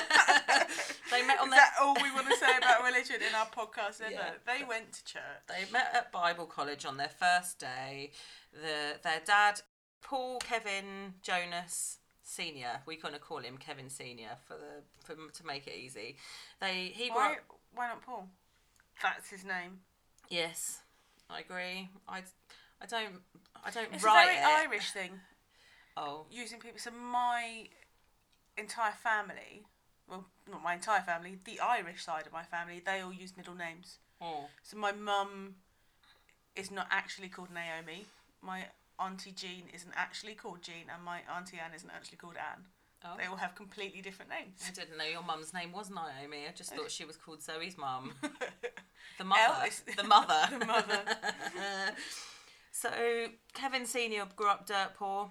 [1.10, 3.46] They met on Is their that all we want to say about religion in our
[3.46, 4.12] podcast ever?
[4.12, 4.30] Yeah.
[4.44, 5.22] They went to church.
[5.48, 8.10] They met at Bible college on their first day.
[8.52, 9.62] The their dad,
[10.02, 12.80] Paul Kevin Jonas Senior.
[12.86, 16.16] We kind of call him Kevin Senior for the for to make it easy.
[16.60, 17.58] They he Why, up.
[17.74, 18.28] why not Paul?
[19.02, 19.78] That's his name.
[20.28, 20.80] Yes,
[21.30, 21.88] I agree.
[22.08, 22.22] I
[22.82, 23.20] I don't
[23.64, 24.68] I don't It's write a very it.
[24.68, 25.12] Irish thing.
[25.96, 26.78] Oh, using people.
[26.78, 27.68] So my
[28.56, 29.64] entire family,
[30.08, 33.54] well, not my entire family, the Irish side of my family, they all use middle
[33.54, 33.98] names.
[34.20, 35.56] oh, So my mum
[36.54, 38.06] is not actually called Naomi.
[38.42, 38.66] My
[38.98, 42.64] auntie Jean isn't actually called Jean, and my auntie Anne isn't actually called Anne.
[43.04, 43.16] oh.
[43.18, 44.62] They all have completely different names.
[44.66, 46.46] I didn't know your mum's name was Naomi.
[46.48, 48.12] I just thought she was called Zoe's mum.
[49.18, 49.66] The mother.
[49.66, 50.48] is- the mother.
[50.58, 51.00] the mother.
[52.72, 52.90] so
[53.54, 55.30] Kevin Senior grew up dirt poor.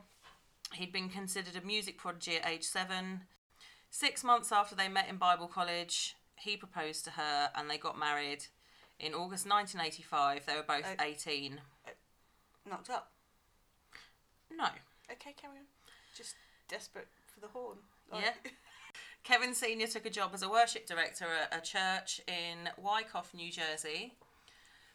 [0.75, 3.21] He'd been considered a music prodigy at age seven.
[3.89, 7.97] Six months after they met in Bible college, he proposed to her and they got
[7.97, 8.45] married.
[8.99, 11.61] In August 1985, they were both Uh, 18.
[12.69, 13.11] Knocked up.
[14.51, 14.67] No.
[15.11, 15.65] Okay, carry on.
[16.15, 16.35] Just
[16.67, 17.77] desperate for the horn.
[18.13, 18.33] Yeah.
[19.23, 23.51] Kevin Senior took a job as a worship director at a church in Wyckoff, New
[23.51, 24.13] Jersey,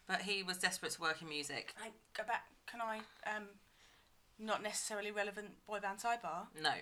[0.06, 1.74] but he was desperate to work in music.
[1.76, 2.44] Can I go back?
[2.66, 2.98] Can I?
[3.28, 3.48] Um,
[4.40, 6.46] not necessarily relevant boy band sidebar.
[6.62, 6.72] No.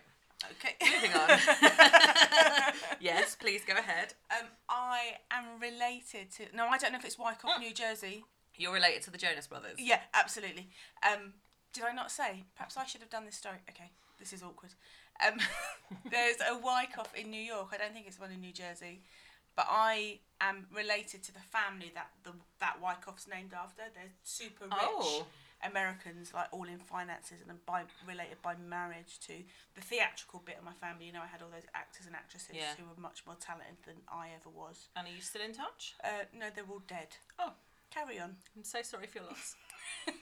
[0.53, 0.77] Okay.
[0.95, 1.29] Moving on.
[3.01, 4.15] yes, please go ahead.
[4.31, 6.45] Um, I am related to.
[6.57, 8.25] No, I don't know if it's Wyckoff, New Jersey.
[8.57, 9.77] You're related to the Jonas Brothers.
[9.79, 10.69] Yeah, absolutely.
[11.05, 11.35] Um,
[11.73, 12.45] did I not say?
[12.57, 13.59] Perhaps I should have done this story.
[13.71, 14.75] Okay, this is awkward.
[15.27, 15.39] Um,
[16.11, 17.69] there's a Wyckoff in New York.
[17.73, 19.03] I don't think it's one in New Jersey,
[19.57, 23.83] but I am related to the family that the that Wyckoff's named after.
[23.95, 25.27] They're super rich Oh.
[25.65, 29.33] Americans, like all in finances and by related by marriage to
[29.75, 31.07] the theatrical bit of my family.
[31.07, 32.75] You know, I had all those actors and actresses Yeah.
[32.79, 34.89] who were much more talented than I ever was.
[34.95, 35.95] And are you still in touch?
[36.05, 37.17] Uh, no, they're all dead.
[37.39, 37.53] Oh.
[37.91, 38.37] Carry on.
[38.57, 39.57] I'm so sorry for your loss.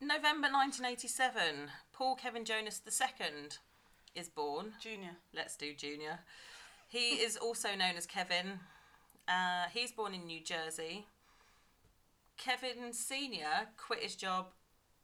[0.00, 3.48] November 1987, Paul Kevin Jonas II
[4.16, 4.72] is born.
[4.80, 5.16] Junior.
[5.32, 6.18] Let's do Junior.
[6.88, 8.58] He is also known as Kevin.
[9.28, 11.06] Uh, he's born in New Jersey.
[12.36, 14.46] Kevin Senior quit his job.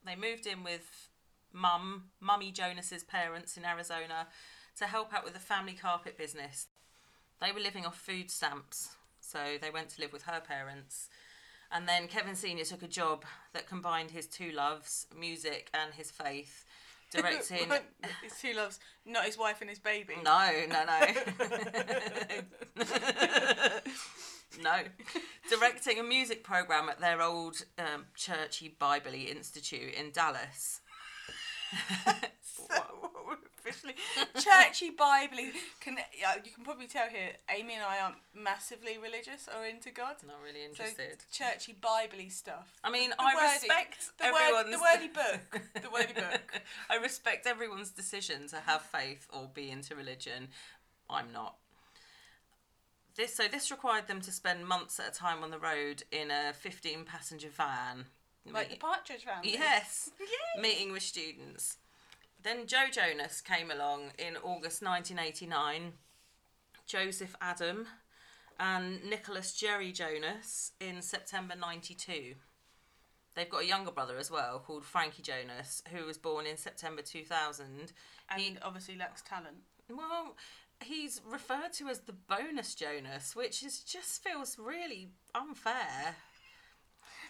[0.04, 1.08] They moved in with
[1.52, 4.28] Mum, Mummy Jonas's parents in Arizona.
[4.76, 6.68] to help out with the family carpet business.
[7.40, 11.08] They were living off food stamps, so they went to live with her parents.
[11.70, 12.64] And then Kevin Sr.
[12.64, 16.64] took a job that combined his two loves, music and his faith,
[17.12, 17.70] directing.
[18.22, 20.14] his two loves, not his wife and his baby.
[20.22, 21.06] No, no, no.
[24.62, 24.80] no.
[25.50, 30.80] Directing a music program at their old um, churchy Bible Institute in Dallas.
[32.70, 32.74] So,
[33.58, 33.94] officially,
[34.34, 35.38] churchy Bible.
[35.80, 37.30] Can yeah, you can probably tell here.
[37.48, 40.16] Amy and I aren't massively religious or into God.
[40.26, 41.24] Not really So interested.
[41.32, 42.68] churchy Bible stuff.
[42.84, 45.62] I mean, The I wordy- respect the word, the wordy book.
[45.82, 46.60] The wordy book.
[46.90, 50.48] I respect everyone's decision to have faith or be into religion.
[51.08, 51.56] I'm not.
[53.18, 56.30] This so this required them to spend months at a time on the road in
[56.30, 58.04] a 15 passenger van.
[58.50, 59.52] Like the Partridge Family.
[59.52, 60.10] Yes,
[60.60, 61.78] meeting with students.
[62.40, 65.94] Then Joe Jonas came along in August 1989.
[66.86, 67.88] Joseph Adam
[68.60, 72.36] and Nicholas Jerry Jonas in September 92.
[73.34, 77.02] They've got a younger brother as well called Frankie Jonas, who was born in September
[77.02, 77.92] 2000.
[78.30, 79.58] And He- obviously lacks talent.
[79.90, 80.36] Well,
[80.80, 86.16] he's referred to as the bonus Jonas, which is just feels really unfair.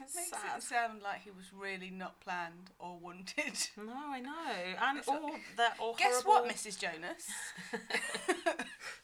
[0.01, 0.59] It Makes Sad.
[0.59, 3.35] it sound like he was really not planned or wanted.
[3.77, 6.47] No, I know, and all that or Guess horrible...
[6.47, 6.79] what, Mrs.
[6.79, 7.27] Jonas?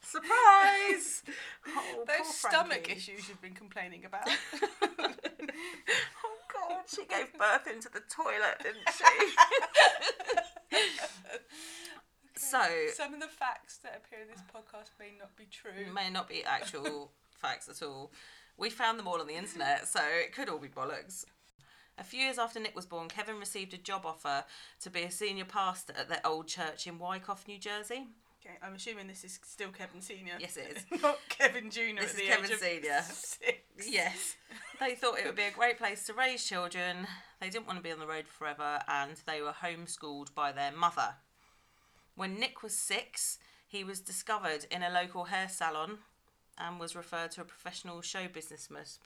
[0.01, 1.23] Surprise!
[1.67, 4.29] Oh, Those stomach issues you've been complaining about.
[4.29, 5.09] oh
[6.53, 9.03] God, she gave birth into the toilet, didn't she?
[12.63, 15.93] So Some of the facts that appear in this podcast may not be true.
[15.93, 18.11] may not be actual facts at all.
[18.57, 21.25] We found them all on the internet, so it could all be bollocks.
[21.97, 24.43] A few years after Nick was born, Kevin received a job offer
[24.81, 28.07] to be a senior pastor at their old church in Wyckoff, New Jersey.
[28.45, 30.33] Okay, I'm assuming this is still Kevin Senior.
[30.39, 31.01] Yes, it is.
[31.01, 32.01] not Kevin Junior.
[32.01, 33.01] This at is the Kevin Senior.
[33.01, 33.89] Six.
[33.89, 34.35] Yes.
[34.79, 37.07] They thought it would be a great place to raise children.
[37.41, 40.71] They didn't want to be on the road forever and they were homeschooled by their
[40.71, 41.15] mother.
[42.15, 45.99] When Nick was six, he was discovered in a local hair salon
[46.57, 48.85] and was referred to a professional show businessman.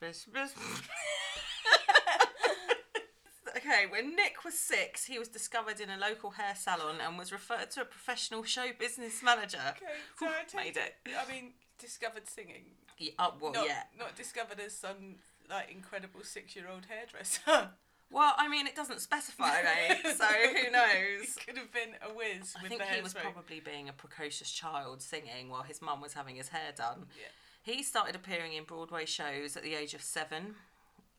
[3.56, 7.32] okay, when Nick was six, he was discovered in a local hair salon and was
[7.32, 9.58] referred to a professional show business manager.
[9.70, 9.86] Okay,
[10.18, 10.94] so I take Made it.
[11.18, 12.64] I mean, discovered singing.
[12.98, 13.82] Yeah, uh, well, not, yeah.
[13.98, 15.16] Not discovered as some
[15.48, 17.70] like incredible six-year-old hairdresser.
[18.12, 21.36] Well, I mean, it doesn't specify, mate, so who knows?
[21.36, 23.22] He could have been a whiz I with think the he was hairspray.
[23.22, 27.06] probably being a precocious child singing while his mum was having his hair done.
[27.16, 27.28] Yeah.
[27.62, 30.56] He started appearing in Broadway shows at the age of seven.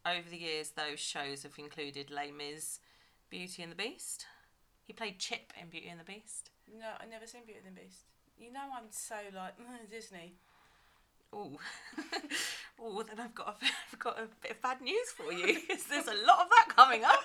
[0.06, 2.80] Over the years, those shows have included Les Mis,
[3.30, 4.26] Beauty and the Beast.
[4.84, 6.50] He played Chip in Beauty and the Beast.
[6.68, 8.06] No, I've never seen Beauty and the Beast.
[8.38, 9.54] You know, I'm so like
[9.90, 10.34] Disney.
[11.34, 11.58] Oh,
[12.82, 15.60] oh, then I've got a, I've got a bit of bad news for you.
[15.90, 17.24] There's a lot of that coming up.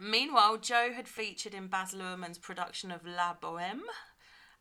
[0.00, 3.82] Meanwhile, Joe had featured in Baz Luhrmann's production of La Boheme,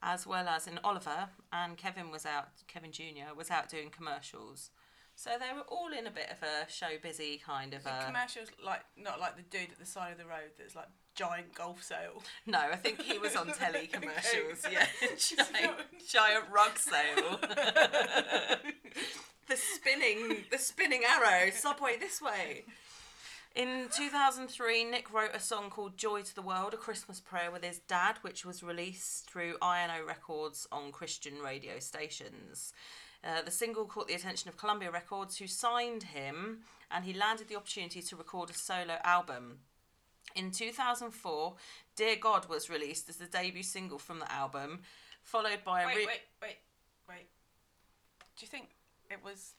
[0.01, 2.49] as well as in Oliver, and Kevin was out.
[2.67, 3.35] Kevin Jr.
[3.35, 4.69] was out doing commercials.
[5.15, 8.03] So they were all in a bit of a show busy kind of a.
[8.05, 11.55] commercials like not like the dude at the side of the road that's like giant
[11.55, 12.21] golf sale.
[12.45, 14.65] No, I think he was on telly commercials.
[14.71, 14.85] Yeah,
[15.17, 17.39] giant, giant rug sale.
[19.47, 21.49] the spinning, the spinning arrow.
[21.51, 22.65] Subway this way.
[23.55, 27.63] In 2003, Nick wrote a song called Joy to the World, a Christmas prayer with
[27.63, 32.73] his dad, which was released through INO Records on Christian radio stations.
[33.23, 37.47] Uh, the single caught the attention of Columbia Records, who signed him, and he landed
[37.47, 39.59] the opportunity to record a solo album.
[40.35, 41.55] In 2004,
[41.95, 44.81] Dear God was released as the debut single from the album,
[45.23, 46.57] followed by a Wait, re- wait, wait,
[47.07, 47.27] wait.
[48.35, 48.75] Do you think
[49.09, 49.53] it was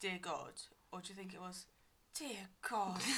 [0.00, 0.52] Dear God,
[0.90, 1.66] or do you think it was
[2.14, 3.02] Dear God?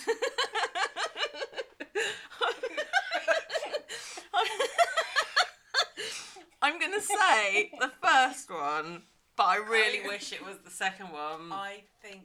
[6.61, 9.03] I'm gonna say the first one,
[9.37, 11.53] but I really wish it was the second one.
[11.53, 12.23] I think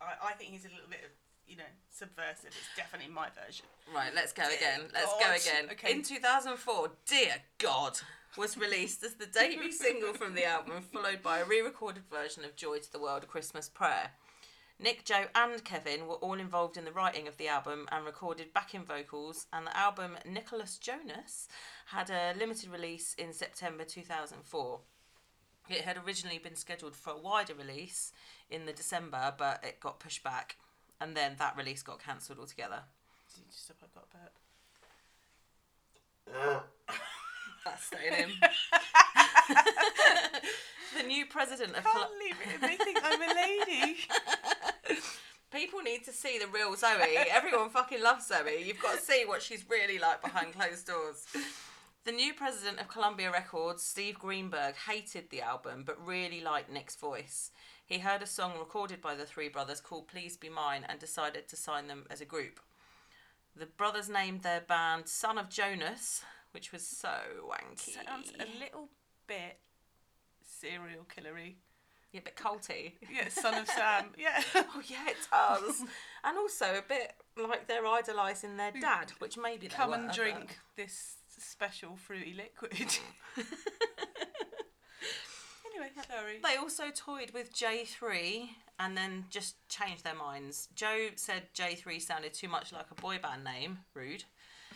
[0.00, 1.10] I, I think he's a little bit of
[1.46, 2.48] you know subversive.
[2.48, 3.66] It's definitely my version.
[3.94, 4.80] Right, let's go Dear again.
[4.92, 5.70] Let's go again.
[5.72, 5.92] Okay.
[5.92, 7.98] In 2004, Dear God
[8.36, 12.44] was released as the debut single from the album, followed by a re recorded version
[12.44, 14.10] of Joy to the World, A Christmas Prayer.
[14.78, 18.52] Nick, Joe, and Kevin were all involved in the writing of the album and recorded
[18.52, 21.48] backing vocals, and the album Nicholas Jonas
[21.86, 24.80] had a limited release in September 2004.
[25.70, 28.12] It had originally been scheduled for a wider release
[28.50, 30.56] in the December, but it got pushed back,
[31.00, 32.80] and then that release got cancelled altogether.
[33.34, 33.76] Did you just stop?
[33.82, 34.32] I got a burp.
[36.88, 36.94] Uh.
[37.64, 38.30] That's staying in.
[40.96, 42.60] the new president of Can't Col- leave it.
[42.60, 43.96] They think I'm a lady.
[45.52, 47.16] People need to see the real Zoe.
[47.30, 48.62] Everyone fucking loves Zoe.
[48.64, 51.24] You've got to see what she's really like behind closed doors.
[52.04, 56.94] The new president of Columbia Records, Steve Greenberg, hated the album but really liked Nick's
[56.94, 57.50] voice.
[57.86, 61.46] He heard a song recorded by the three brothers called Please Be Mine and decided
[61.48, 62.58] to sign them as a group.
[63.54, 67.14] The brothers named their band Son of Jonas, which was so
[67.48, 67.94] wanky.
[68.04, 68.88] Sounds a little
[69.28, 69.60] bit
[70.42, 71.54] serial killery.
[72.12, 72.94] Yeah, a bit culty.
[73.08, 74.06] Yeah, son of Sam.
[74.18, 74.42] Yeah.
[74.54, 75.82] Oh yeah, it does.
[76.24, 81.18] and also a bit like they're idolising their dad, which maybe Come and drink this
[81.38, 82.98] special fruity liquid.
[85.94, 86.40] sorry.
[86.42, 90.68] They also toyed with J3 and then just changed their minds.
[90.74, 94.24] Joe said J3 sounded too much like a boy band name, rude.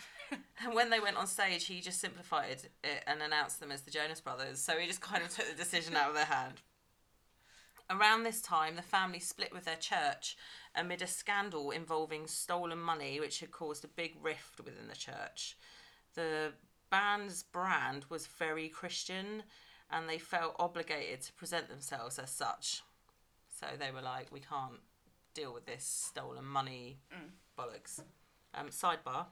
[0.31, 3.91] and when they went on stage, he just simplified it and announced them as the
[3.91, 4.59] Jonas Brothers.
[4.61, 6.55] So he just kind of took the decision out of their hand.
[7.91, 10.37] Around this time, the family split with their church
[10.77, 15.57] amid a scandal involving stolen money, which had caused a big rift within the church.
[16.15, 16.53] The
[16.89, 19.43] band's brand was very Christian,
[19.91, 22.83] and they felt obligated to present themselves as such.
[23.59, 24.81] So they were like, we can't
[25.35, 26.99] deal with this stolen money
[27.59, 28.01] bollocks.
[28.55, 29.27] Um, sidebar.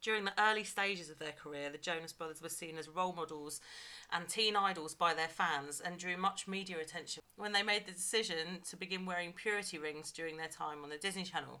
[0.00, 3.60] During the early stages of their career, the Jonas Brothers were seen as role models
[4.12, 7.92] and teen idols by their fans and drew much media attention when they made the
[7.92, 11.60] decision to begin wearing purity rings during their time on the Disney Channel.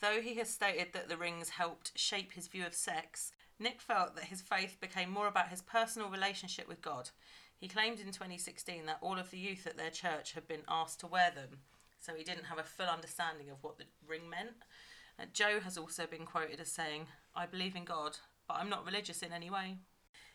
[0.00, 4.16] Though he has stated that the rings helped shape his view of sex, Nick felt
[4.16, 7.10] that his faith became more about his personal relationship with God.
[7.58, 10.98] He claimed in 2016 that all of the youth at their church had been asked
[11.00, 11.58] to wear them,
[12.00, 14.56] so he didn't have a full understanding of what the ring meant.
[15.18, 18.16] Uh, Joe has also been quoted as saying, I believe in God,
[18.48, 19.76] but I'm not religious in any way.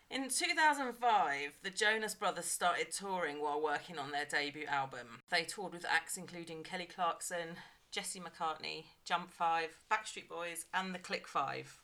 [0.08, 5.20] In 2005, the Jonas Brothers started touring while working on their debut album.
[5.30, 7.56] They toured with acts including Kelly Clarkson,
[7.90, 11.80] Jesse McCartney, Jump 5, Backstreet Boys, and the Click 5.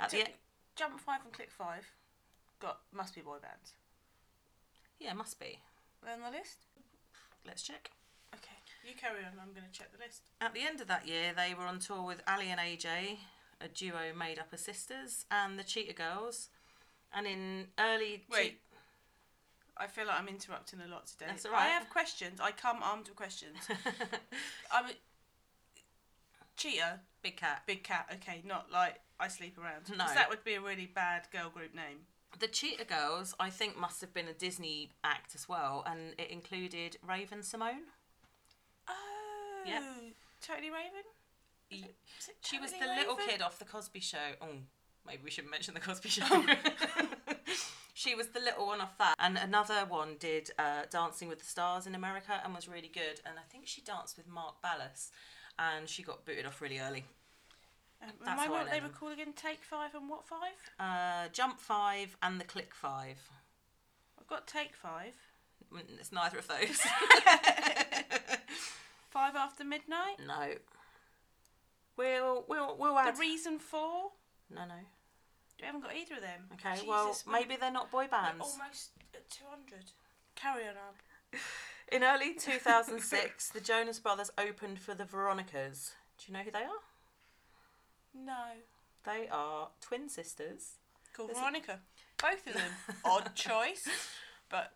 [0.00, 0.24] At the
[0.76, 1.86] Jump five and click five.
[2.60, 3.72] Got must be boy bands.
[4.98, 5.58] yeah, must be.
[6.02, 6.66] They're on the list.
[7.46, 7.90] Let's check.
[8.34, 8.56] Okay,
[8.86, 9.32] you carry on.
[9.40, 10.22] I'm going to check the list.
[10.40, 13.18] At the end of that year, they were on tour with Aly and AJ,
[13.60, 16.48] a duo made up of sisters, and the Cheetah Girls.
[17.12, 18.60] And in early Wait.
[19.76, 21.26] I feel like I'm interrupting a lot today.
[21.28, 22.40] That's all I have questions.
[22.40, 23.56] I come armed with questions.
[24.72, 24.92] I'm a
[26.56, 27.62] cheetah, Big Cat.
[27.66, 28.08] big cat.
[28.14, 29.90] Okay, not like I sleep Around.
[29.96, 30.04] No.
[30.12, 31.98] that would be a really bad girl group name.
[32.40, 36.30] The Cheetah Girls, I think, must have been a Disney act as well, and it
[36.30, 37.74] included Raven-Symoné.
[38.88, 39.62] Oh,
[40.42, 41.04] Totally Raven.
[41.70, 41.88] Y-
[42.20, 44.34] Is it She was the Totally little kid off the Cosby Show.
[44.42, 44.48] Oh,
[45.06, 46.24] maybe we shouldn't mention the Cosby Show.
[47.94, 51.46] she was the little one off that, and another one did uh, Dancing with the
[51.46, 53.20] Stars in America and was really good.
[53.24, 55.10] And I think she danced with Mark Ballas,
[55.58, 57.04] and she got booted off really early.
[58.02, 58.88] Um, That's remind how me I what they them.
[58.88, 59.32] were called again.
[59.34, 60.52] Take five and what five?
[60.78, 63.18] Uh, Jump Five and the Click Five.
[64.20, 65.14] I've got take five.
[65.72, 66.80] Mm, It's neither of those.
[69.10, 70.16] Five after midnight.
[70.26, 70.54] no.
[71.96, 73.14] We'll we'll we'll add.
[73.14, 74.10] The reason for.
[74.50, 74.74] no no.
[75.60, 76.40] We haven't got either of them.
[76.54, 76.82] Okay.
[76.86, 78.40] well, Jesus, we- maybe they're not boy we're bands.
[78.44, 79.84] almost at two hundred.
[80.34, 81.40] Carry on, Ab.
[81.92, 85.92] In early 2006, the Jonas Brothers opened for the Veronicas.
[86.18, 86.82] Do you know who they are?
[88.14, 88.44] No.
[89.04, 90.78] They are twin sisters.
[91.14, 91.80] Called There's a- Veronica.
[92.20, 92.70] Both of them.
[93.04, 93.88] Odd choice,
[94.48, 94.72] but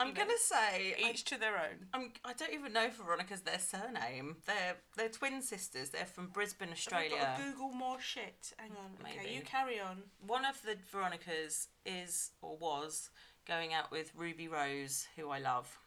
[0.00, 1.86] I'm gonna say I, each to their own.
[1.92, 4.36] I'm, I don't even know Veronica's their surname.
[4.46, 5.90] They're they're twin sisters.
[5.90, 7.36] They're from Brisbane, Australia.
[7.36, 8.52] Google more shit.
[8.58, 9.06] Hang on.
[9.06, 10.02] Okay, you carry on.
[10.26, 13.10] One of the Veronicas is or was
[13.46, 15.78] going out with Ruby Rose, who I love.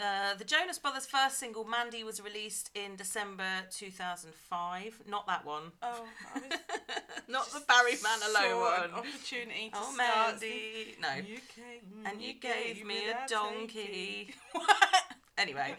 [0.00, 5.02] Uh, the Jonas Brothers' first single, Mandy, was released in December 2005.
[5.06, 5.64] Not that one.
[5.82, 6.42] Oh, was
[7.28, 8.90] Not the Barry Manilow one.
[8.94, 10.94] opportunity to Oh, start Mandy.
[11.00, 11.08] No.
[11.16, 14.34] You came and you gave me a donkey.
[14.52, 14.76] What?
[15.38, 15.74] Anyway,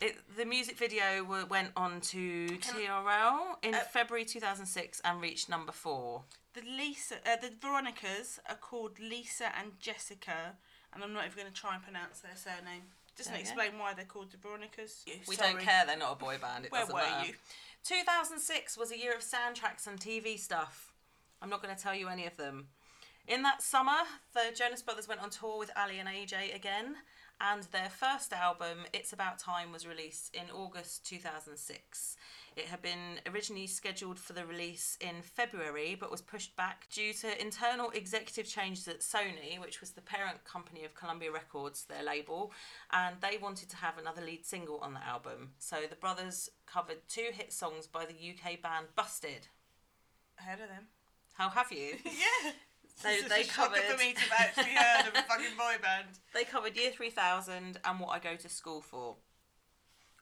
[0.00, 5.48] it, the music video w- went on to TRL in uh, February 2006 and reached
[5.48, 6.22] number four.
[6.54, 10.56] The Lisa, uh, the Veronicas are called Lisa and Jessica,
[10.92, 12.82] and I'm not even going to try and pronounce their surname.
[13.18, 15.04] Doesn't explain why they're called the Veronicas.
[15.28, 15.52] We Sorry.
[15.54, 16.66] don't care, they're not a boy band.
[16.66, 17.26] It Where doesn't were matter.
[17.26, 17.34] you?
[17.84, 20.92] 2006 was a year of soundtracks and TV stuff.
[21.42, 22.68] I'm not going to tell you any of them.
[23.26, 23.98] In that summer,
[24.34, 26.96] the Jonas Brothers went on tour with Aly and AJ again,
[27.40, 32.16] and their first album, It's About Time, was released in August 2006.
[32.56, 37.12] It had been originally scheduled for the release in February, but was pushed back due
[37.14, 42.02] to internal executive changes at Sony, which was the parent company of Columbia Records, their
[42.02, 42.52] label,
[42.92, 45.50] and they wanted to have another lead single on the album.
[45.58, 49.46] So the brothers covered two hit songs by the UK band Busted.
[50.36, 50.88] Heard of them?
[51.34, 51.96] How have you?
[52.04, 52.52] Yeah.
[53.02, 56.08] They, they covered for me to actually heard of a fucking boy band.
[56.34, 59.16] they covered Year 3000 and What I Go to School For.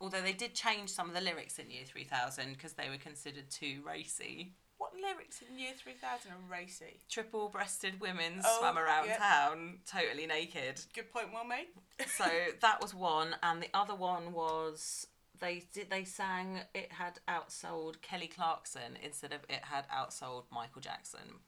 [0.01, 3.51] Although they did change some of the lyrics in Year 3000 because they were considered
[3.51, 4.53] too racy.
[4.79, 7.01] What lyrics in year 3000 are racy?
[7.09, 9.17] Triple breasted women Oh, swam around yeah.
[9.17, 10.83] town totally naked.
[10.95, 11.69] Good point, well made.
[12.07, 12.27] So
[12.61, 15.07] that was one, and the other one was
[15.41, 20.83] they did they sang it had outsold Kelly Clarkson instead of it had outsold Michael
[20.83, 21.41] Jackson.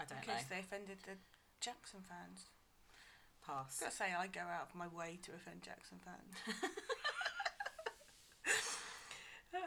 [0.00, 0.20] I don't know.
[0.24, 0.56] because know.
[0.56, 1.16] they offended the
[1.60, 2.46] Jackson fans.
[3.46, 3.78] Pass.
[3.80, 6.32] Gotta say, I go out of my way to offend Jackson fans.
[9.52, 9.58] Uh,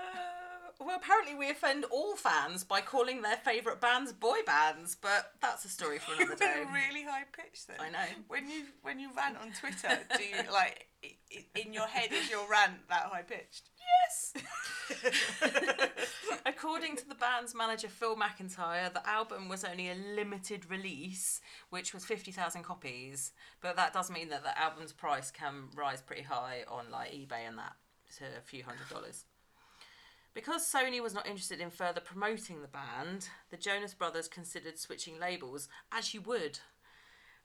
[0.79, 5.65] well, apparently we offend all fans by calling their favourite bands boy bands, but that's
[5.65, 6.63] a story for another day.
[6.73, 7.77] Really high pitched then.
[7.81, 8.05] I know.
[8.29, 12.13] When you when you rant on Twitter, do you like i- i- in your head
[12.13, 13.69] is your rant that high pitched?
[13.85, 14.33] Yes.
[16.45, 21.93] According to the band's manager Phil McIntyre, the album was only a limited release, which
[21.93, 23.31] was fifty thousand copies.
[23.61, 27.47] But that does mean that the album's price can rise pretty high on like eBay
[27.47, 27.73] and that
[28.17, 29.25] to a few hundred dollars.
[30.33, 35.19] Because Sony was not interested in further promoting the band, the Jonas Brothers considered switching
[35.19, 36.59] labels, as you would.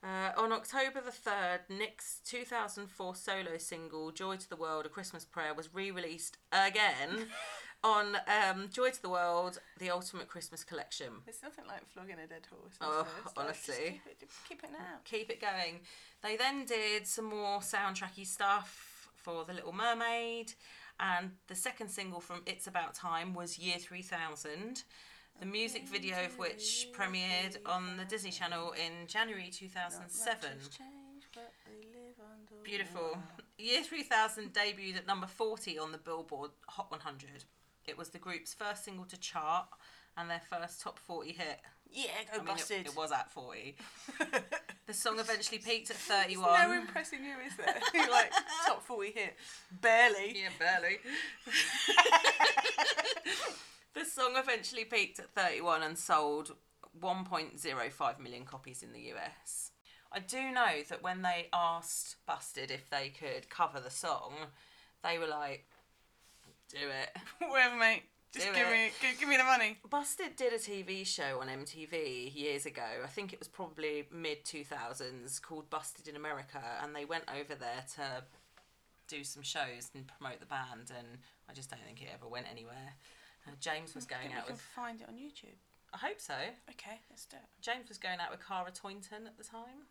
[0.03, 5.25] Uh, on October the 3rd, Nick's 2004 solo single, Joy to the World, A Christmas
[5.25, 7.27] Prayer, was re released again
[7.83, 11.09] on um, Joy to the World, The Ultimate Christmas Collection.
[11.27, 12.77] It's nothing like flogging a dead horse.
[12.81, 13.13] Oh, there?
[13.27, 14.01] It's like, honestly.
[14.05, 14.99] keep it, keep it now.
[15.05, 15.81] Keep it going.
[16.23, 20.53] They then did some more soundtracky stuff for The Little Mermaid,
[21.01, 24.85] and the second single from It's About Time was Year 3000.
[25.41, 30.51] The music video of which premiered on the Disney Channel in January 2007.
[32.65, 33.19] Beautiful.
[33.57, 37.45] Year 3000 debuted at number 40 on the Billboard Hot 100.
[37.87, 39.67] It was the group's first single to chart
[40.17, 41.61] and their first top 40 hit.
[41.91, 42.87] Yeah, go I mean, it, busted.
[42.87, 43.77] it was at 40.
[44.89, 46.71] The song eventually peaked at There's 31.
[46.71, 47.75] no impressing you, is there?
[48.11, 48.33] Like
[48.67, 49.37] top forty hit,
[49.83, 50.35] barely.
[50.35, 50.97] Yeah, barely.
[53.99, 56.55] the song eventually peaked at 31 and sold
[57.03, 59.73] 1.05 million copies in the US.
[60.13, 64.33] I do know that when they asked Busted if they could cover the song,
[65.03, 65.67] they were like,
[66.69, 67.17] do it.
[67.51, 68.03] Whatever, mate.
[68.33, 68.71] Just Do give it.
[68.71, 69.79] me, give, give me the money.
[69.89, 72.83] Busted did a TV show on MTV years ago.
[73.03, 77.55] I think it was probably mid 2000s called Busted in America, and they went over
[77.55, 78.23] there to
[79.09, 81.19] do some shows and promote the band, and
[81.49, 82.95] I just don't think it ever went anywhere.
[83.49, 84.61] Uh, James was going we out can with.
[84.61, 85.57] find it on YouTube.
[85.93, 86.35] I hope so.
[86.71, 87.49] Okay, let's do it.
[87.63, 89.87] James was going out with Kara Tointon at the time.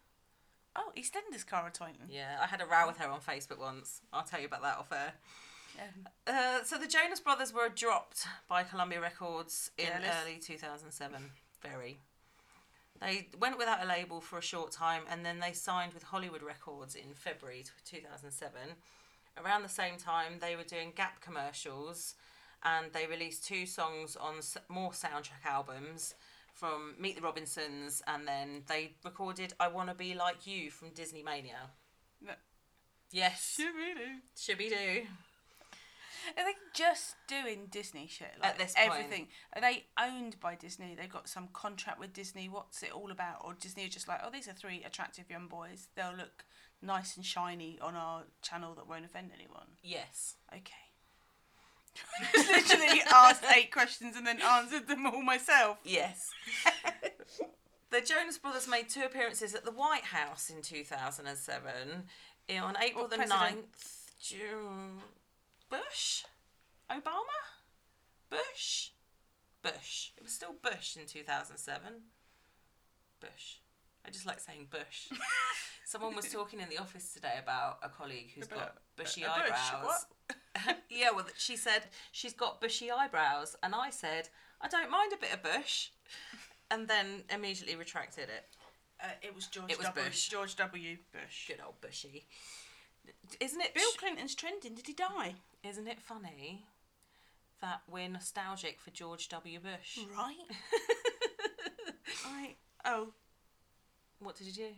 [0.75, 2.07] Oh, EastEnders Kara Tointon.
[2.09, 4.01] Yeah, I had a row with her on Facebook once.
[4.13, 5.13] I'll tell you about that off air.
[5.75, 6.59] Yeah.
[6.59, 10.15] Uh, so the Jonas Brothers were dropped by Columbia Records in Jealous.
[10.23, 11.31] early 2007.
[11.61, 11.97] Very.
[13.01, 16.41] They went without a label for a short time and then they signed with Hollywood
[16.41, 18.59] Records in February 2007.
[19.43, 22.15] Around the same time, they were doing Gap commercials
[22.63, 24.35] and they released two songs on
[24.69, 26.15] more soundtrack albums
[26.53, 31.21] from Meet the Robinsons and then they recorded I Wanna Be Like You from Disney
[31.23, 31.71] Mania.
[32.21, 32.33] No.
[33.11, 33.59] Yes,
[34.57, 35.07] be do.
[36.35, 38.33] Are they just doing Disney shit?
[38.41, 38.89] Like At this point.
[38.89, 39.27] everything.
[39.53, 40.95] Are they owned by Disney?
[40.99, 42.49] They've got some contract with Disney.
[42.49, 43.41] What's it all about?
[43.45, 45.87] Or Disney are just like, oh, these are three attractive young boys.
[45.95, 46.43] They'll look
[46.81, 49.67] nice and shiny on our channel that won't offend anyone.
[49.81, 50.35] Yes.
[50.51, 50.86] Okay.
[52.33, 55.77] Just literally asked eight questions and then answered them all myself.
[55.83, 56.29] Yes.
[57.91, 62.03] the Jonas Brothers made two appearances at the White House in 2007
[62.49, 63.71] eh, on April What the president?
[63.71, 63.97] 9th.
[64.21, 65.01] June.
[65.69, 66.23] Bush?
[66.89, 67.37] Obama?
[68.29, 68.89] Bush?
[69.61, 70.11] Bush.
[70.17, 71.81] It was still Bush in 2007.
[73.19, 73.57] Bush.
[74.05, 75.09] I just like saying Bush.
[75.85, 79.51] Someone was talking in the office today about a colleague who's got bushy a bush,
[79.71, 80.05] eyebrows.
[80.89, 84.29] yeah, well, she said she's got bushy eyebrows, and I said
[84.61, 85.89] I don't mind a bit of bush,
[86.71, 88.45] and then immediately retracted it.
[89.01, 90.05] Uh, it was George It was W.
[90.05, 90.29] Bush.
[90.29, 90.97] George W.
[91.11, 91.47] Bush.
[91.47, 92.25] Good old bushy.
[93.39, 93.73] Isn't it?
[93.75, 94.73] Bill Clinton's trending.
[94.75, 95.35] Did he die?
[95.63, 96.65] Isn't it funny
[97.61, 99.59] that we're nostalgic for George W.
[99.59, 99.99] Bush?
[100.17, 100.35] Right.
[102.25, 102.55] I
[102.85, 103.09] oh
[104.19, 104.69] What did you do?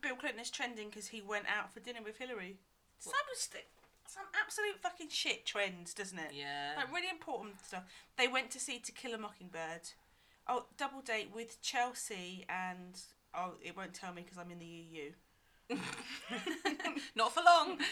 [0.00, 2.56] Bill Clinton is trending because he went out for dinner with Hillary.
[2.98, 3.64] Some, st-
[4.06, 6.32] some absolute fucking shit trends, doesn't it?
[6.34, 6.72] Yeah.
[6.76, 7.84] Like really important stuff.
[8.18, 9.90] They went to see To Kill a Mockingbird.
[10.48, 13.00] Oh, double date with Chelsea and
[13.34, 15.12] oh, it won't tell me because I'm in the EU.
[17.14, 17.78] Not for long.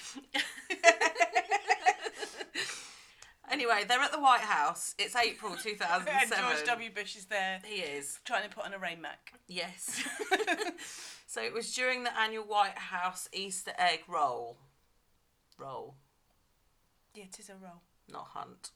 [3.51, 4.95] anyway, they're at the White House.
[4.99, 6.45] It's April And 2007.
[6.45, 6.91] George W.
[6.91, 8.19] Bush is there He is.
[8.25, 9.33] trying to put on a rain mac.
[9.49, 10.03] Yes.
[11.27, 14.57] so it was during the annual White House Easter egg roll.
[15.59, 15.95] Roll,
[17.15, 17.83] Yeah, it is a roll.
[18.11, 18.71] not hunt.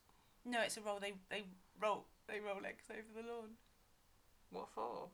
[0.44, 0.98] No, it's a roll.
[1.00, 1.44] They they
[1.80, 3.50] roll they roll eggs over the lawn.
[4.50, 5.08] What for?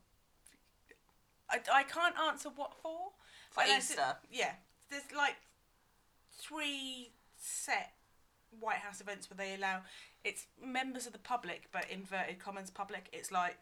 [1.49, 3.11] I, I can't answer what for.
[3.51, 4.17] For Easter.
[4.31, 4.53] yeah,
[4.91, 5.37] there's like
[6.39, 7.93] three set
[8.59, 9.81] White House events where they allow
[10.25, 13.09] it's members of the public, but inverted commas public.
[13.13, 13.59] It's like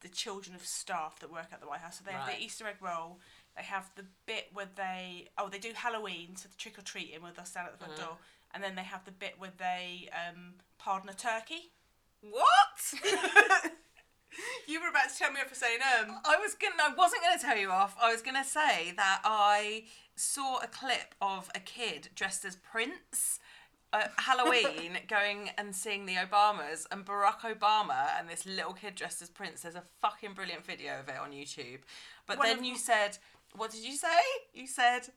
[0.00, 1.98] the children of staff that work at the White House.
[1.98, 2.38] So they have Right.
[2.38, 3.18] the Easter egg roll.
[3.56, 7.22] They have the bit where they oh they do Halloween, so the trick or treating
[7.22, 8.04] where they'll stand at the front Mhm.
[8.04, 8.18] door,
[8.54, 11.72] and then they have the bit where they um, pardon a turkey.
[12.20, 12.94] What?
[14.66, 16.18] You were about to tell me off for saying um.
[16.24, 16.74] I was gonna.
[16.78, 17.96] I wasn't gonna tell you off.
[18.00, 19.84] I was gonna say that I
[20.16, 23.38] saw a clip of a kid dressed as Prince
[23.92, 29.22] at Halloween going and seeing the Obamas and Barack Obama and this little kid dressed
[29.22, 29.62] as Prince.
[29.62, 31.80] There's a fucking brilliant video of it on YouTube.
[32.26, 33.18] But One then of you said,
[33.54, 34.08] what did you say?
[34.52, 35.08] You said.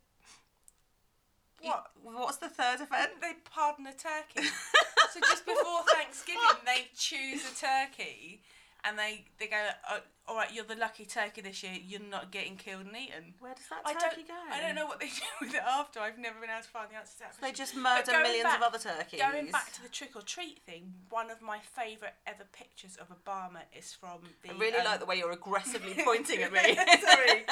[1.61, 1.91] What?
[2.03, 3.11] what's the third event?
[3.21, 4.47] They pardon a turkey.
[5.11, 8.41] so just before Thanksgiving, they choose a turkey,
[8.83, 9.99] and they they go, oh,
[10.29, 11.73] "All right, you're the lucky turkey this year.
[11.83, 14.35] You're not getting killed and eaten." Where does that I turkey go?
[14.51, 15.99] I don't know what they do with it after.
[15.99, 17.35] I've never been able to find the answer to that.
[17.41, 19.19] They just murder millions of other turkeys.
[19.19, 23.07] Going back to the trick or treat thing, one of my favourite ever pictures of
[23.09, 24.51] Obama is from the.
[24.51, 26.75] I really um, like the way you're aggressively pointing at me.
[27.01, 27.45] Sorry.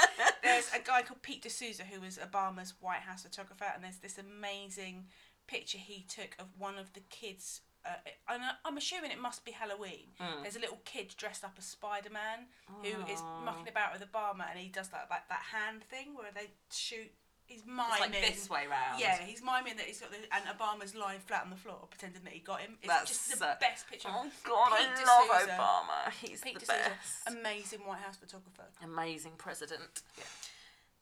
[0.43, 4.17] There's a guy called Pete D'Souza who was Obama's White House photographer, and there's this
[4.17, 5.05] amazing
[5.47, 7.61] picture he took of one of the kids.
[7.87, 10.07] Uh, and I- I'm assuming it must be Halloween.
[10.19, 10.41] Mm.
[10.43, 12.47] There's a little kid dressed up as Spider Man
[12.83, 16.31] who is mucking about with Obama, and he does that like that hand thing where
[16.33, 17.11] they shoot.
[17.45, 17.85] He's miming.
[17.91, 18.99] It's like this way round.
[18.99, 22.23] Yeah, he's miming that he's got the and Obama's lying flat on the floor, pretending
[22.25, 22.77] that he got him.
[22.81, 24.09] It's That's just the so- best picture.
[24.11, 26.11] Oh God, Pete I love Obama.
[26.11, 27.37] He's Pete the D'Souza, best.
[27.39, 28.65] amazing White House photographer.
[28.83, 30.01] Amazing president.
[30.17, 30.23] Yeah.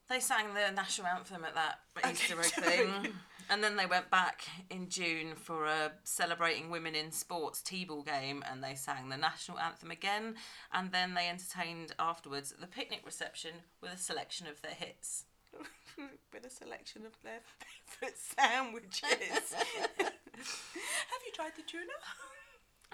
[0.07, 1.79] They sang the national anthem at that
[2.11, 3.13] Easter egg thing.
[3.49, 8.43] And then they went back in June for a celebrating women in sports T-ball game
[8.49, 10.35] and they sang the national anthem again
[10.73, 15.25] and then they entertained afterwards at the picnic reception with a selection of their hits.
[16.33, 19.53] with a selection of their favourite sandwiches.
[19.53, 21.93] Have you tried the tuna?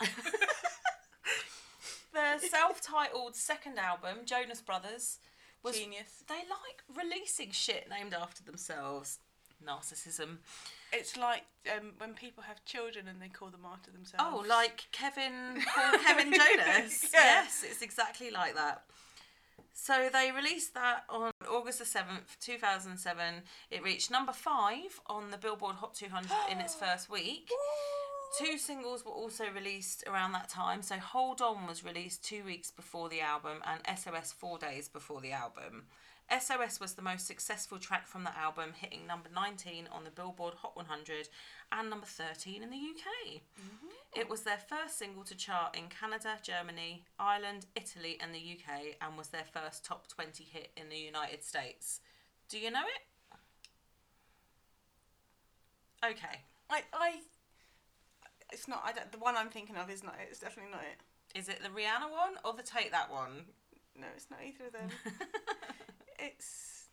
[2.14, 5.20] Their self-titled second album, Jonas Brothers,
[5.64, 6.24] was Genius.
[6.28, 9.20] they like releasing shit named after themselves.
[9.66, 10.38] Narcissism.
[10.93, 11.43] It's like
[11.76, 14.24] um, when people have children and they call them after themselves.
[14.28, 15.62] Oh, like Kevin
[16.05, 17.09] Kevin Jonas.
[17.14, 17.43] Yeah.
[17.43, 18.84] Yes, it's exactly like that.
[19.74, 23.36] So they released that on August the 7th, 2007.
[23.72, 27.49] It reached number five on the Billboard Hot 200 in its first week.
[28.38, 30.82] Two singles were also released around that time.
[30.82, 35.20] So Hold On was released two weeks before the album and SOS four days before
[35.22, 35.84] the album.
[36.40, 40.54] SOS was the most successful track from the album, hitting number 19 on the Billboard
[40.56, 41.28] Hot 100
[41.72, 43.42] and number 13 in the UK.
[43.60, 44.20] Mm-hmm.
[44.20, 48.96] It was their first single to chart in Canada, Germany, Ireland, Italy, and the UK,
[49.02, 52.00] and was their first top 20 hit in the United States.
[52.48, 53.38] Do you know it?
[56.06, 56.42] Okay.
[56.70, 57.20] I, I.
[58.52, 58.82] It's not.
[58.86, 60.28] I don't, the one I'm thinking of is not it.
[60.30, 61.38] It's definitely not it.
[61.38, 63.46] Is it the Rihanna one or the Take That one?
[63.98, 64.90] No, it's not either of them.
[66.22, 66.86] it's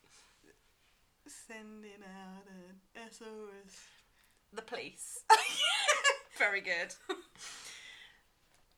[1.27, 3.77] sending out an SOS.
[4.53, 5.21] the police.
[6.39, 6.95] Very good.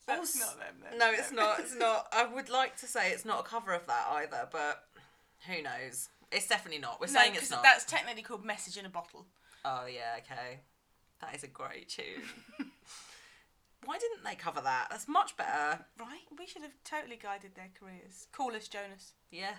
[0.06, 0.74] That's Also- not them.
[0.82, 0.98] Then.
[0.98, 1.60] No, it's not.
[1.60, 2.08] It's not.
[2.12, 4.84] I would like to say it's not a cover of that either, but
[5.46, 6.08] who knows?
[6.32, 7.00] It's definitely not.
[7.00, 7.62] We're No, saying it's not.
[7.62, 9.26] That's technically called "Message in a Bottle."
[9.64, 10.60] Oh yeah, okay.
[11.20, 12.22] That is a great tune.
[13.84, 14.88] Why didn't they cover that?
[14.90, 15.84] That's much better.
[15.98, 16.20] Right?
[16.38, 18.26] We should have totally guided their careers.
[18.32, 19.12] Call us Jonas.
[19.30, 19.54] Yeah.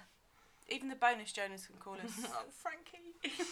[0.70, 2.12] Even the bonus Jonas can call us.
[2.26, 3.16] oh, Frankie.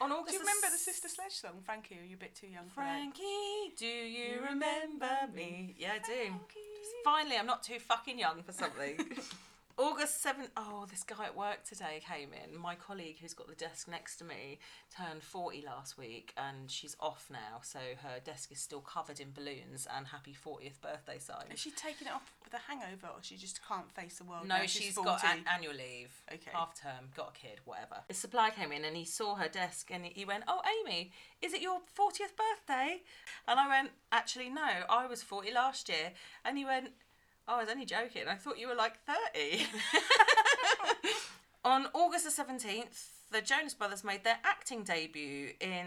[0.00, 0.28] On August.
[0.28, 1.98] Do you remember the Sister Sledge song, Frankie?
[2.00, 2.94] Are you a bit too young for that?
[2.94, 5.74] Frankie, do you remember me?
[5.76, 6.04] Yeah, I do.
[6.04, 6.68] Frankie.
[7.04, 8.96] Finally, I'm not too fucking young for something.
[9.78, 12.58] August 7th, oh, this guy at work today came in.
[12.58, 14.58] My colleague who's got the desk next to me
[14.94, 17.60] turned 40 last week and she's off now.
[17.62, 21.42] So her desk is still covered in balloons and happy 40th birthday sign.
[21.42, 21.60] Is signs.
[21.60, 24.48] she taking it off with a hangover, or she just can't face the world?
[24.48, 25.06] No, she's 40?
[25.06, 26.10] got an- annual leave.
[26.32, 26.50] Okay.
[26.52, 28.02] Half term, got a kid, whatever.
[28.08, 31.52] The supply came in and he saw her desk and he went, Oh, Amy, is
[31.54, 33.02] it your 40th birthday?
[33.46, 36.14] And I went, Actually, no, I was 40 last year.
[36.44, 36.88] And he went,
[37.48, 38.24] Oh, I was only joking.
[38.28, 38.98] I thought you were like
[39.32, 39.64] 30.
[41.64, 45.86] On August the 17th, the Jonas Brothers made their acting debut in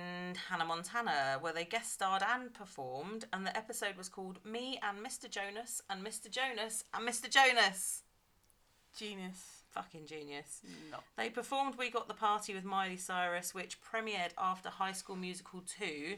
[0.49, 5.05] Hannah Montana, where they guest starred and performed, and the episode was called Me and
[5.05, 5.29] Mr.
[5.29, 6.31] Jonas and Mr.
[6.31, 7.29] Jonas and Mr.
[7.29, 8.01] Jonas.
[8.97, 9.61] Genius.
[9.69, 10.61] Fucking genius.
[10.91, 10.97] No.
[11.15, 15.61] They performed We Got the Party with Miley Cyrus, which premiered after High School Musical
[15.61, 16.15] 2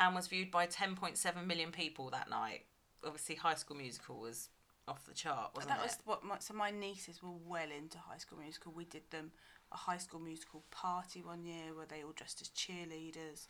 [0.00, 2.64] and was viewed by 10.7 million people that night.
[3.04, 4.48] Obviously, High School Musical was
[4.88, 5.84] off the chart, wasn't that it?
[5.84, 8.72] was what my, so my nieces were well into High School Musical.
[8.74, 9.30] We did them
[9.72, 13.46] a High School Musical party one year where they all dressed as cheerleaders,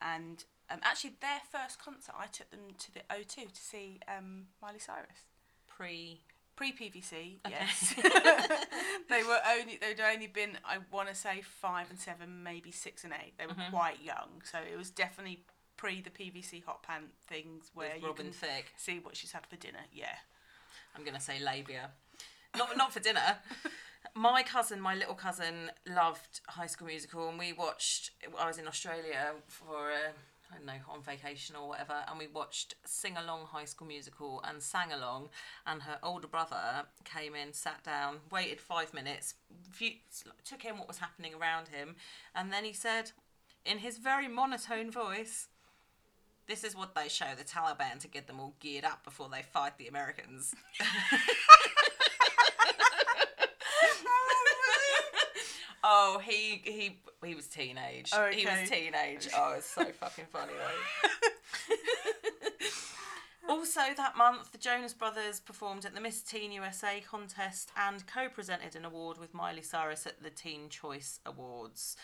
[0.00, 4.46] and um, actually their first concert I took them to the O2 to see um,
[4.62, 5.26] Miley Cyrus.
[5.66, 6.20] Pre.
[6.56, 7.12] Pre PVC,
[7.46, 7.54] Okay.
[7.60, 7.94] yes.
[9.08, 13.04] they were only they'd only been I want to say five and seven, maybe six
[13.04, 13.34] and eight.
[13.38, 13.70] They were Mhm.
[13.70, 15.44] quite young, so it was definitely
[15.76, 18.72] pre the PVC hot pant things where With you Robin can Thicke.
[18.76, 19.84] see what she's had for dinner.
[19.92, 20.16] Yeah.
[20.96, 21.90] I'm gonna say labia.
[22.56, 23.38] Not not for dinner.
[24.14, 28.10] My cousin, my little cousin, loved High School Musical, and we watched.
[28.38, 30.10] I was in Australia for a,
[30.50, 34.42] I don't know on vacation or whatever, and we watched sing along High School Musical
[34.48, 35.28] and sang along.
[35.66, 39.34] And her older brother came in, sat down, waited five minutes,
[40.44, 41.96] took in what was happening around him,
[42.34, 43.12] and then he said,
[43.64, 45.48] in his very monotone voice.
[46.48, 49.42] This is what they show the Taliban to get them all geared up before they
[49.42, 50.54] fight the Americans.
[55.84, 58.10] oh, he he he was teenage.
[58.14, 59.28] Oh, He was teenage.
[59.36, 61.76] Oh, it's so fucking funny though.
[63.54, 68.74] also, that month, the Jonas Brothers performed at the Miss Teen USA contest and co-presented
[68.74, 71.96] an award with Miley Cyrus at the Teen Choice Awards.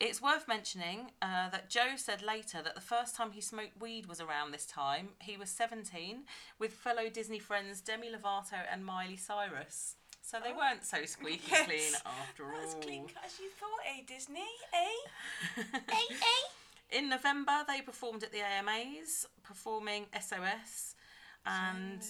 [0.00, 4.06] It's worth mentioning uh, that Joe said later that the first time he smoked weed
[4.06, 5.10] was around this time.
[5.20, 6.24] He was 17
[6.58, 9.94] with fellow Disney friends Demi Lovato and Miley Cyrus.
[10.20, 11.66] So they weren't so squeaky Yes.
[11.66, 12.60] clean after all.
[12.60, 14.40] As clean cut as you thought, eh, Disney?
[14.72, 15.62] Eh?
[15.88, 16.96] eh, eh?
[16.98, 20.94] In November, they performed at the AMAs, performing SOS,
[21.46, 22.00] and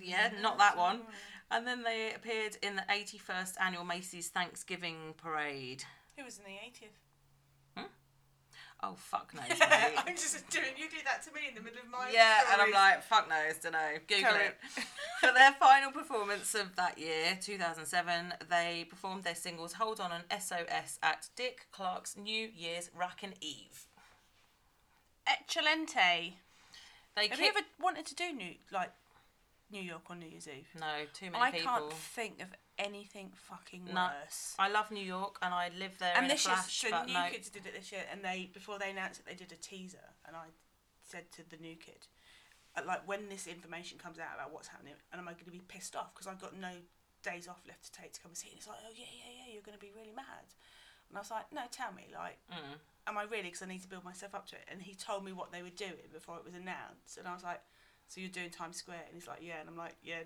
[0.00, 1.02] yeah, not that one.
[1.50, 5.84] And then they appeared in the 81st annual Macy's Thanksgiving Parade.
[6.16, 6.98] Who was in the 80th?
[8.84, 9.90] Oh fuck knows, Yeah.
[10.06, 10.66] I'm just doing.
[10.76, 12.10] You did that to me in the middle of my.
[12.12, 13.92] Yeah, and I'm like, fuck knows, don't know.
[14.08, 14.56] Google Carry it.
[15.20, 20.42] For their final performance of that year, 2007, they performed their singles "Hold On" and
[20.42, 23.86] "SOS" at Dick Clark's New Year's Rockin' Eve.
[25.28, 26.34] Excelente.
[27.14, 28.90] They Have you ever wanted to do New like
[29.70, 30.68] New York on New Year's Eve?
[30.80, 31.68] no too many I people.
[31.70, 32.48] I can't think of
[32.84, 34.10] anything fucking No.
[34.22, 34.54] worse.
[34.58, 37.26] I love New York and I live there And this year, flash, so New no.
[37.30, 40.08] Kids did it this year, and they before they announced it, they did a teaser,
[40.26, 40.46] and I
[41.02, 42.06] said to the new kid,
[42.76, 45.50] uh, like when this information comes out about what's happening, and am I going to
[45.50, 46.72] be pissed off because I've got no
[47.22, 48.52] days off left to take to come and see it?
[48.52, 50.46] And he's like, oh yeah, yeah, yeah, you're going to be really mad,
[51.08, 52.78] and I was like, no, tell me, like, Mm.
[53.06, 53.50] am I really?
[53.50, 54.64] Because I need to build myself up to it.
[54.70, 57.42] And he told me what they were doing before it was announced, and I was
[57.44, 57.60] like,
[58.08, 59.04] so you're doing Times Square?
[59.08, 60.24] And he's like, yeah, and I'm like, yeah.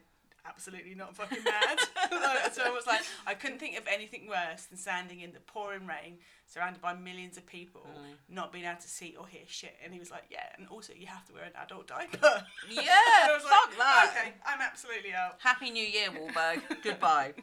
[0.49, 1.79] Absolutely not fucking mad.
[2.53, 5.87] so I was like, I couldn't think of anything worse than standing in the pouring
[5.87, 8.15] rain, surrounded by millions of people, Mm.
[8.29, 9.75] not being able to see or hear shit.
[9.85, 12.45] And he was like, yeah, and also you have to wear an adult diaper.
[12.71, 14.15] Yeah, And I was fuck like, that.
[14.19, 15.37] Okay, I'm absolutely out.
[15.39, 16.83] Happy New Year, Wahlberg.
[16.83, 17.35] Goodbye.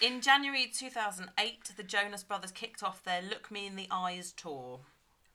[0.00, 4.80] In January 2008, the Jonas Brothers kicked off their Look Me in the Eyes tour.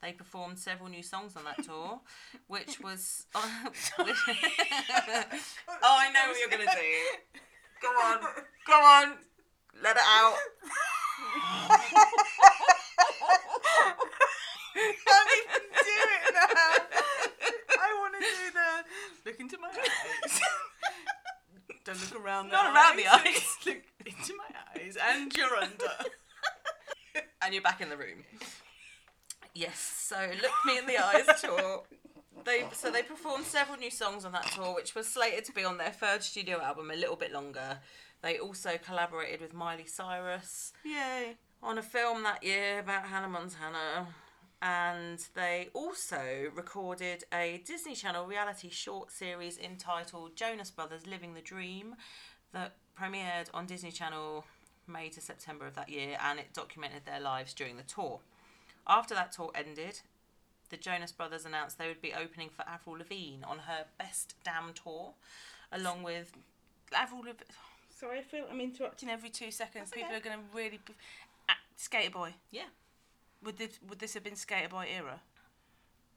[0.01, 2.01] They performed several new songs on that tour,
[2.47, 3.25] which was.
[3.35, 3.41] Uh,
[5.83, 7.39] oh, I know what you're going to do.
[7.81, 8.19] Go on.
[8.67, 9.17] Go on.
[9.83, 10.35] Let it out.
[14.73, 16.49] can't even do it now.
[17.81, 20.41] I want to do the look into my eyes.
[21.83, 22.49] Don't look around.
[22.49, 23.57] Not around the eyes.
[23.65, 25.91] look into my eyes, and you're under.
[27.41, 28.23] and you're back in the room.
[29.55, 31.83] Yes, so Look Me in the Eyes tour.
[32.43, 35.63] They so they performed several new songs on that tour, which was slated to be
[35.63, 37.79] on their third studio album, a little bit longer.
[38.21, 41.37] They also collaborated with Miley Cyrus Yay!
[41.63, 44.07] on a film that year about Hannah Montana.
[44.61, 51.41] And they also recorded a Disney Channel reality short series entitled Jonas Brothers Living the
[51.41, 51.95] Dream
[52.51, 54.43] that premiered on Disney Channel
[54.87, 58.19] May to September of that year and it documented their lives during the tour.
[58.87, 60.01] After that tour ended,
[60.69, 64.73] the Jonas Brothers announced they would be opening for Avril Lavigne on her Best Damn
[64.73, 65.13] tour,
[65.71, 66.31] along with.
[66.93, 67.43] Avril Lav-
[67.89, 69.89] Sorry, I feel I'm interrupting every two seconds.
[69.89, 70.17] That's People okay.
[70.17, 70.79] are going to really.
[70.85, 70.93] Be-
[71.49, 72.33] ah, Skater Boy.
[72.51, 72.65] Yeah.
[73.43, 75.21] Would this would this have been Skater Boy era?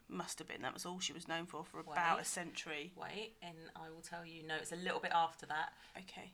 [0.08, 0.62] Must have been.
[0.62, 2.22] That was all she was known for for about Wait.
[2.22, 2.92] a century.
[2.96, 5.72] Wait, and I will tell you, no, it's a little bit after that.
[5.96, 6.30] Okay.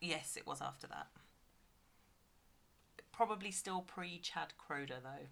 [0.00, 1.06] Yes, it was after that.
[3.24, 5.26] Probably still pre Chad Croder, though.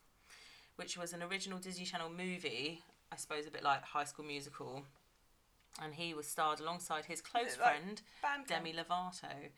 [0.77, 4.85] which was an original Disney Channel movie, I suppose a bit like High School Musical.
[5.83, 8.03] And he was starred alongside his close like friend,
[8.47, 9.51] Demi Lovato.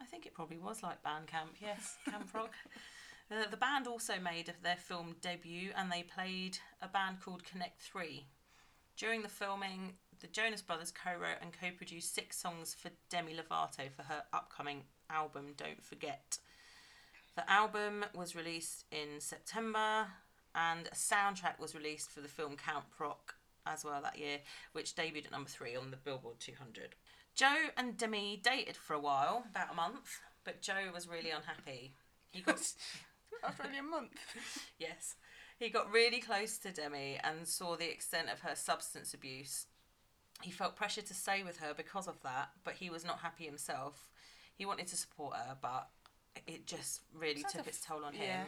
[0.00, 2.52] I think it probably was like Bandcamp, yes, Camp Rock.
[3.30, 7.80] Uh, the band also made their film debut and they played a band called Connect
[7.82, 8.26] 3.
[8.96, 13.34] During the filming, the Jonas Brothers co wrote and co produced six songs for Demi
[13.34, 16.38] Lovato for her upcoming album Don't Forget.
[17.36, 20.06] The album was released in September
[20.54, 23.35] and a soundtrack was released for the film Camp Rock
[23.66, 24.38] as well that year,
[24.72, 26.94] which debuted at number three on the Billboard 200.
[27.34, 31.94] Joe and Demi dated for a while, about a month, but Joe was really unhappy.
[32.30, 32.60] He got
[33.44, 34.12] After only a month.
[34.78, 35.14] Yes.
[35.58, 39.66] He got really close to Demi and saw the extent of her substance abuse.
[40.42, 43.44] He felt pressure to stay with her because of that, but he was not happy
[43.44, 44.10] himself.
[44.54, 45.88] He wanted to support her, but
[46.46, 48.44] it just really Sounds took its toll on yeah.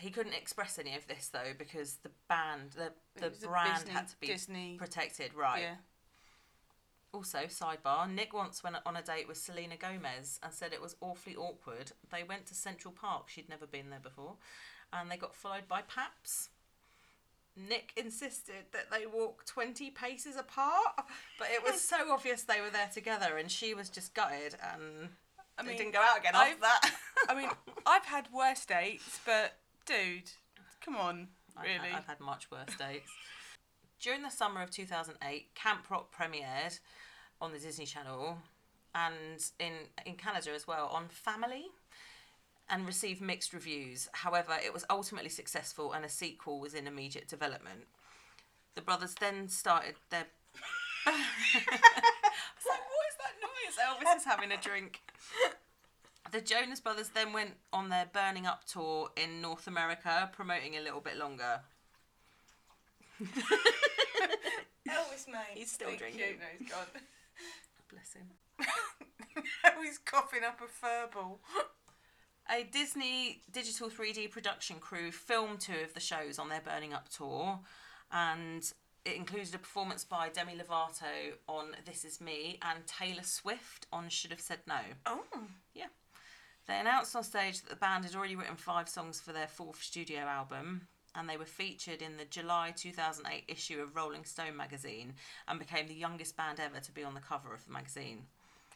[0.00, 4.08] He couldn't express any of this though because the band, the the brand Disney- had
[4.08, 5.62] to be Disney- protected, right?
[5.62, 5.74] Yeah.
[7.12, 10.94] Also, sidebar, Nick once went on a date with Selena Gomez and said it was
[11.00, 11.90] awfully awkward.
[12.10, 14.36] They went to Central Park, she'd never been there before,
[14.92, 16.50] and they got followed by Paps.
[17.56, 20.94] Nick insisted that they walk 20 paces apart,
[21.36, 25.08] but it was so obvious they were there together, and she was just gutted, and
[25.58, 26.94] I mean, didn't go out again I've- after that.
[27.28, 27.50] I mean,
[27.84, 29.56] I've had worse dates, but
[29.90, 30.30] dude,
[30.84, 31.88] come on, I've really.
[31.90, 33.10] had- I've had much worse dates.
[34.00, 36.78] During the summer of 2008, Camp Rock premiered
[37.40, 38.38] on the Disney Channel
[38.94, 39.72] and in,
[40.06, 41.66] in Canada as well on Family
[42.68, 44.08] and received mixed reviews.
[44.12, 47.88] However, it was ultimately successful and a sequel was in immediate development.
[48.74, 50.24] The brothers then started their.
[51.06, 53.76] I was like, what is that noise?
[53.84, 55.02] Elvis is having a drink.
[56.32, 60.80] The Jonas Brothers then went on their Burning Up tour in North America, promoting a
[60.80, 61.60] little bit longer.
[64.88, 65.54] Elvis, mate.
[65.54, 66.20] He's still drinking.
[66.20, 66.36] You.
[66.38, 66.86] No, he's gone.
[67.90, 68.26] Bless him.
[69.82, 71.38] he's coughing up a furball.
[72.50, 77.08] A Disney digital 3D production crew filmed two of the shows on their Burning Up
[77.08, 77.60] tour,
[78.10, 78.72] and
[79.04, 84.08] it included a performance by Demi Lovato on This Is Me and Taylor Swift on
[84.08, 84.80] Should Have Said No.
[85.06, 85.22] Oh.
[85.74, 85.86] Yeah.
[86.70, 89.82] They announced on stage that the band had already written five songs for their fourth
[89.82, 90.82] studio album,
[91.16, 95.14] and they were featured in the July 2008 issue of Rolling Stone magazine
[95.48, 98.22] and became the youngest band ever to be on the cover of the magazine.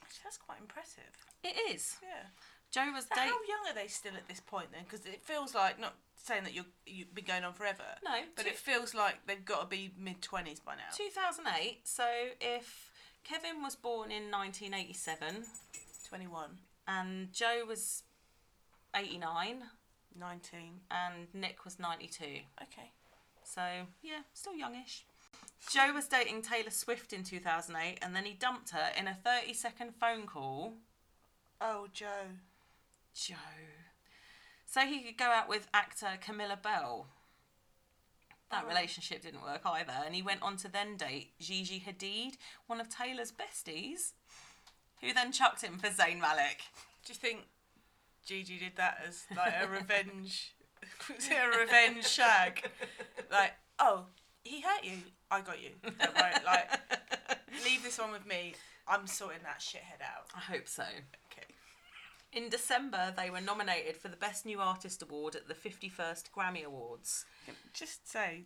[0.03, 1.05] Actually, that's quite impressive.
[1.45, 1.95] It is.
[2.03, 2.27] Yeah.
[2.73, 3.19] Joe was date.
[3.21, 4.83] how young are they still at this point then?
[4.91, 7.85] Because it feels like not saying that you're you've been going on forever.
[8.05, 10.91] No, But two- it feels like they've got to be mid twenties by now.
[10.97, 11.87] 2008.
[11.87, 12.05] So
[12.41, 12.91] if
[13.23, 15.45] Kevin was born in 1987
[16.09, 16.59] Twenty one.
[16.87, 18.03] And Joe was
[18.95, 19.63] 89
[20.17, 20.81] 19.
[20.91, 22.25] and Nick was 92.
[22.25, 22.93] Okay.
[23.43, 23.63] So
[24.03, 25.05] yeah, still youngish.
[25.71, 29.55] Joe was dating Taylor Swift in 2008 and then he dumped her in a 30
[29.55, 30.75] second phone call.
[31.61, 32.39] Oh, Joe.
[33.15, 33.35] Joe.
[34.67, 37.07] So he could go out with actor Camilla Belle.
[38.51, 38.69] That Oh.
[38.69, 42.89] relationship didn't work either, and he went on to then date Gigi Hadid, one of
[42.89, 44.13] Taylor's besties,
[45.05, 46.61] who then chucked him for Zayn Malik.
[47.05, 47.47] Do you think
[48.27, 50.55] Gigi did that as like a revenge?
[51.15, 52.71] was it a revenge shag?
[53.31, 54.07] Like, oh,
[54.43, 54.99] he hurt you.
[55.31, 55.71] I got you.
[55.83, 56.33] Don't worry.
[56.45, 56.71] Like,
[57.65, 58.55] leave this one with me.
[58.87, 60.27] I'm sorting that shithead out.
[60.35, 60.83] I hope so.
[60.83, 61.47] Okay.
[62.33, 66.65] In December, they were nominated for the Best New Artist Award at the 51st Grammy
[66.65, 67.25] Awards.
[67.73, 68.45] Just say,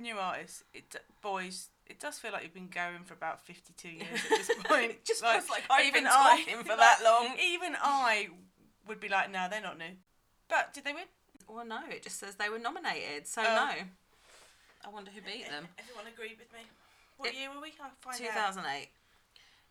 [0.00, 1.68] new artists, it boys.
[1.86, 4.90] It does feel like you've been going for about fifty-two years at this point.
[4.90, 7.36] It just feels like I've been I- talking for that long.
[7.42, 8.28] Even I
[8.88, 9.94] would be like, no, they're not new.
[10.48, 11.04] But did they win?
[11.48, 13.54] Well, no, it just says they were nominated, so Oh.
[13.54, 13.72] no.
[14.84, 15.66] I wonder who beat them.
[15.78, 16.60] Everyone agreed with me.
[17.16, 17.72] What It- year were we?
[17.82, 18.52] I'll find out.
[18.54, 18.88] 2008.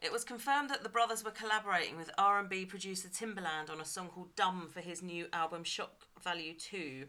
[0.01, 4.09] It was confirmed that the brothers were collaborating with R&B producer Timbaland on a song
[4.09, 7.05] called "Dumb" for his new album Shock Value 2.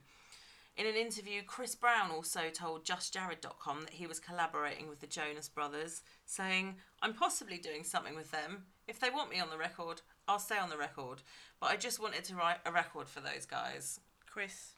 [0.77, 5.49] In an interview, Chris Brown also told JustJared.com that he was collaborating with the Jonas
[5.49, 8.67] Brothers, saying, "I'm possibly doing something with them.
[8.87, 11.23] If they want me on the record, I'll stay on the record.
[11.61, 14.75] But I just wanted to write a record for those guys." Chris.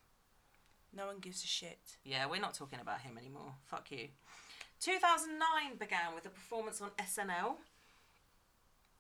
[0.93, 1.99] No one gives a shit.
[2.05, 3.57] Yeah, we're not talking about him anymore.
[3.65, 4.11] Fuck you.
[4.79, 7.59] 2009 began with a performance on SNL.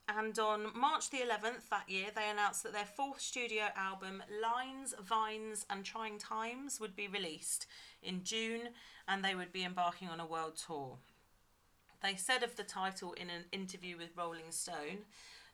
[0.08, 4.94] And on March the 11th that year, they announced that their fourth studio album, Lines,
[5.02, 7.66] Vines, and Trying Times, would be released
[8.02, 8.70] in June
[9.06, 10.96] and they would be embarking on a world tour.
[12.02, 15.04] They said of the title in an interview with Rolling Stone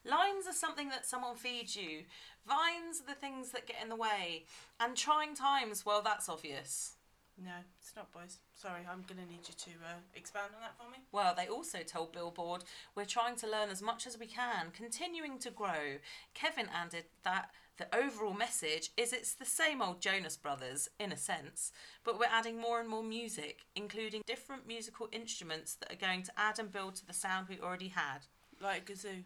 [0.05, 2.02] Lines are something that someone feeds you,
[2.46, 4.44] vines are the things that get in the way,
[4.78, 6.96] and trying times, well, that's obvious.
[7.43, 8.39] No, it's not, boys.
[8.55, 10.99] Sorry, I'm gonna need you to uh, expand on that for me.
[11.11, 12.64] Well, they also told Billboard,
[12.95, 15.99] we're trying to learn as much as we can, continuing to grow.
[16.32, 21.16] Kevin added that the overall message is it's the same old Jonas Brothers, in a
[21.16, 21.72] sense,
[22.05, 26.32] but we're adding more and more music, including different musical instruments that are going to
[26.39, 28.26] add and build to the sound we already had.
[28.64, 29.24] Like Gazoo.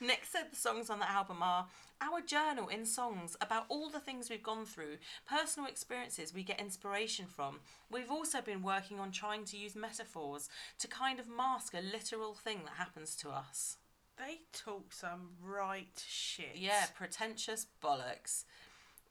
[0.00, 1.66] Nick said the songs on the album are
[2.00, 4.98] our journal in songs about all the things we've gone through,
[5.28, 7.58] personal experiences we get inspiration from.
[7.90, 10.48] We've also been working on trying to use metaphors
[10.78, 13.78] to kind of mask a literal thing that happens to us.
[14.16, 16.54] They talk some right shit.
[16.54, 18.44] Yeah, pretentious bollocks.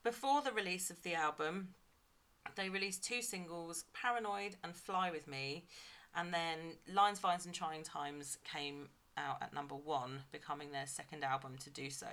[0.02, 1.74] Before the release of the album,
[2.56, 5.66] they released two singles, Paranoid and Fly With Me,
[6.16, 11.24] and then Lines, Vines and Trying Times came out at number one, becoming their second
[11.24, 12.06] album to do so.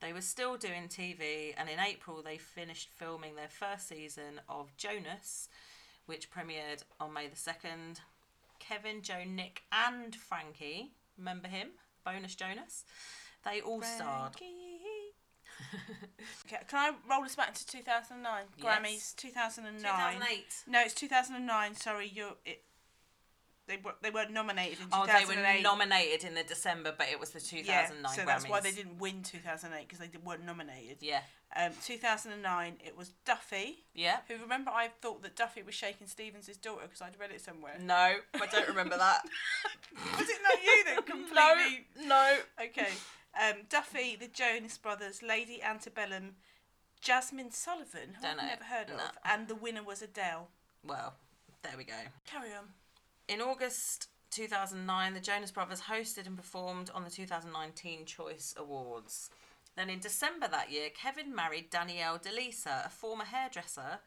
[0.00, 4.76] They were still doing TV, and in April they finished filming their first season of
[4.76, 5.48] Jonas,
[6.06, 8.00] which premiered on May the 2nd.
[8.58, 11.68] Kevin, Joe, Nick, and Frankie, remember him?
[12.04, 12.84] Bonus Jonas.
[13.44, 14.34] They all starred.
[16.46, 18.44] Okay, can I roll us back to 2009?
[18.56, 18.64] Yes.
[18.64, 19.82] Grammys 2009.
[19.82, 20.44] 2008.
[20.68, 21.74] No, it's 2009.
[21.74, 22.62] Sorry, you're it.
[23.68, 25.26] They were they weren't nominated in Oh, 2008.
[25.26, 28.26] they were nominated in the December, but it was the 2009 yeah, so Grammys.
[28.26, 30.98] that's why they didn't win 2008 because they did- weren't nominated.
[31.00, 31.22] Yeah,
[31.56, 33.84] Um, 2009, it was Duffy.
[33.92, 34.20] yeah.
[34.28, 37.76] Who remember I thought that Duffy was Shaking Stevens' daughter because I'd read it somewhere.
[37.80, 37.94] No,
[38.34, 39.22] I don't remember that.
[40.16, 41.86] Was it not you that completely?
[41.96, 42.36] no, no.
[42.66, 42.92] Okay.
[43.40, 46.36] Um, Duffy, the Jonas Brothers, Lady Antebellum,
[47.04, 48.46] Jazmine Sullivan, who Don't I've know.
[48.48, 48.94] never heard No.
[48.96, 50.48] of, and the winner was Adele.
[50.82, 51.14] Well,
[51.62, 51.94] there we go.
[52.26, 52.64] Carry on.
[53.28, 59.30] In August 2009, the Jonas Brothers hosted and performed on the 2019 Choice Awards.
[59.76, 63.98] Then in December that year, Kevin married Danielle Deleasa, a former hairdresser,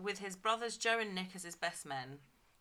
[0.00, 2.18] with his brothers Joe and Nick as his best men.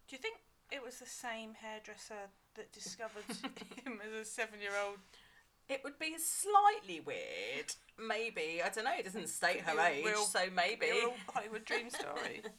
[0.10, 0.38] Do you think
[0.72, 3.24] it was the same hairdresser that discovered
[3.86, 4.98] him as a seven-year-old?
[5.72, 7.74] It would be slightly weird.
[7.98, 8.62] Maybe.
[8.64, 8.92] I don't know.
[8.98, 10.88] It doesn't state her age, real- so maybe.
[10.92, 12.42] Real Hollywood dream story.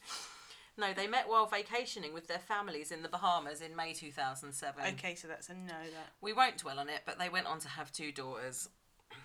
[0.79, 4.83] No, they met while vacationing with their families in the Bahamas in May 2007.
[4.95, 5.69] okay, so that's a no.
[5.69, 8.71] That We won't dwell on it, but they went on to have two daughters.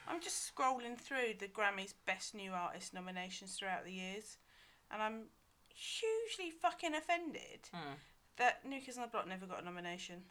[0.10, 4.36] I'm just scrolling through the Grammys Best New Artist nominations throughout the years,
[4.92, 5.28] and I'm
[5.74, 7.94] hugely fucking offended Hmm.
[8.36, 10.24] that New Kids on the Block never got a nomination.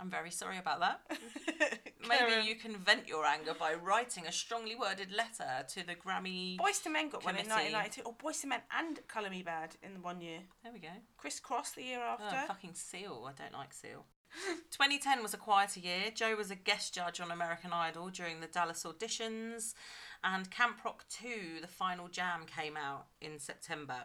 [0.00, 1.00] I'm very sorry about that.
[2.08, 6.56] Maybe you can vent your anger by writing a strongly worded letter to the Grammy.
[6.58, 7.72] Boyz II Men got one in Committee.
[7.74, 8.02] 1992.
[8.06, 10.40] Or Boyz II Men and Color Me Badd in one year.
[10.64, 10.88] There we go.
[11.18, 12.46] Kris Kross the year Oh, after.
[12.46, 13.28] fucking Seal.
[13.28, 14.06] I don't like Seal.
[14.70, 16.10] 2010 was a quieter year.
[16.14, 19.74] Joe was a guest judge on American Idol during the Dallas auditions,
[20.22, 24.04] and Camp Rock 2, the final jam, came out in September.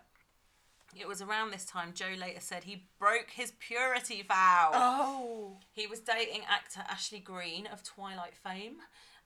[0.98, 4.72] It was around this time Joe later said he broke his purity vow.
[4.74, 5.58] oh.
[5.74, 8.78] He was dating actor Ashley Greene of Twilight fame,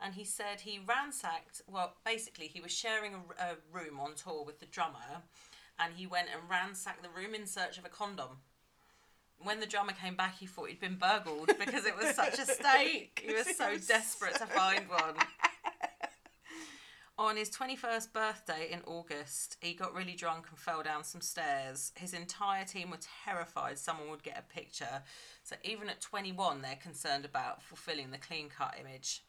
[0.03, 1.61] and he said he ransacked.
[1.67, 5.23] Well, basically, he was sharing a, a room on tour with the drummer,
[5.79, 8.39] and he went and ransacked the room in search of a condom.
[9.41, 12.45] When the drummer came back, he thought he'd been burgled because it was such a
[12.45, 13.11] state.
[13.21, 15.15] He was so desperate to find one.
[17.19, 21.91] On his 21st birthday in August, he got really drunk and fell down some stairs.
[21.95, 25.03] His entire team were terrified someone would get a picture.
[25.43, 29.25] So even at 21, they're concerned about fulfilling the clean cut image.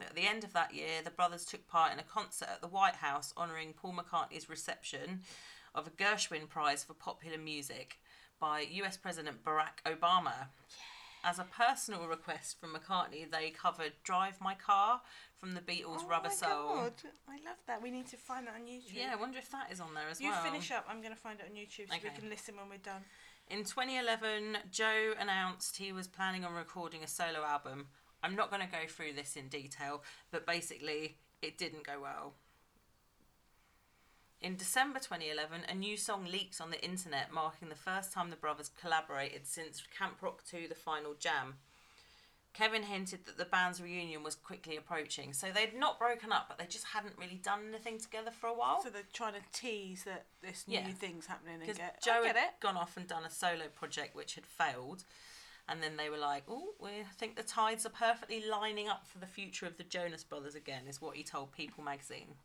[0.00, 2.68] At the end of that year, the brothers took part in a concert at the
[2.68, 5.20] White House honouring Paul McCartney's reception
[5.74, 7.98] of a Gershwin Prize for Popular Music
[8.40, 10.46] by US President Barack Obama.
[11.24, 15.02] As a personal request from McCartney, they covered Drive My Car
[15.40, 16.74] from the Beatles' Oh Rubber my Soul.
[16.74, 16.92] God,
[17.28, 17.80] I love that.
[17.82, 18.94] We need to find that on YouTube.
[18.94, 20.44] Yeah, I wonder if that is on there as You well.
[20.44, 20.86] You finish up.
[20.88, 23.02] I'm going to find it on YouTube so we can listen when we're done.
[23.48, 27.86] In 2011, Joe announced he was planning on recording a solo album.
[28.22, 32.34] I'm not going to go through this in detail, but basically, it didn't go well.
[34.40, 38.36] In December 2011, a new song leaked on the internet, marking the first time the
[38.36, 41.54] brothers collaborated since Camp Rock 2 The Final Jam.
[42.58, 46.58] Kevin hinted that the band's reunion was quickly approaching, so they'd not broken up, but
[46.58, 48.82] they just hadn't really done anything together for a while.
[48.82, 50.88] So they're trying to tease that this new Yeah.
[50.90, 52.02] thing's happening and Because get.
[52.02, 52.58] Joe get had it.
[52.58, 55.04] gone off and done a solo project which had failed,
[55.68, 59.18] and then they were like, "Oh, we think the tides are perfectly lining up for
[59.18, 62.40] the future of the Jonas Brothers again," is what he told People magazine.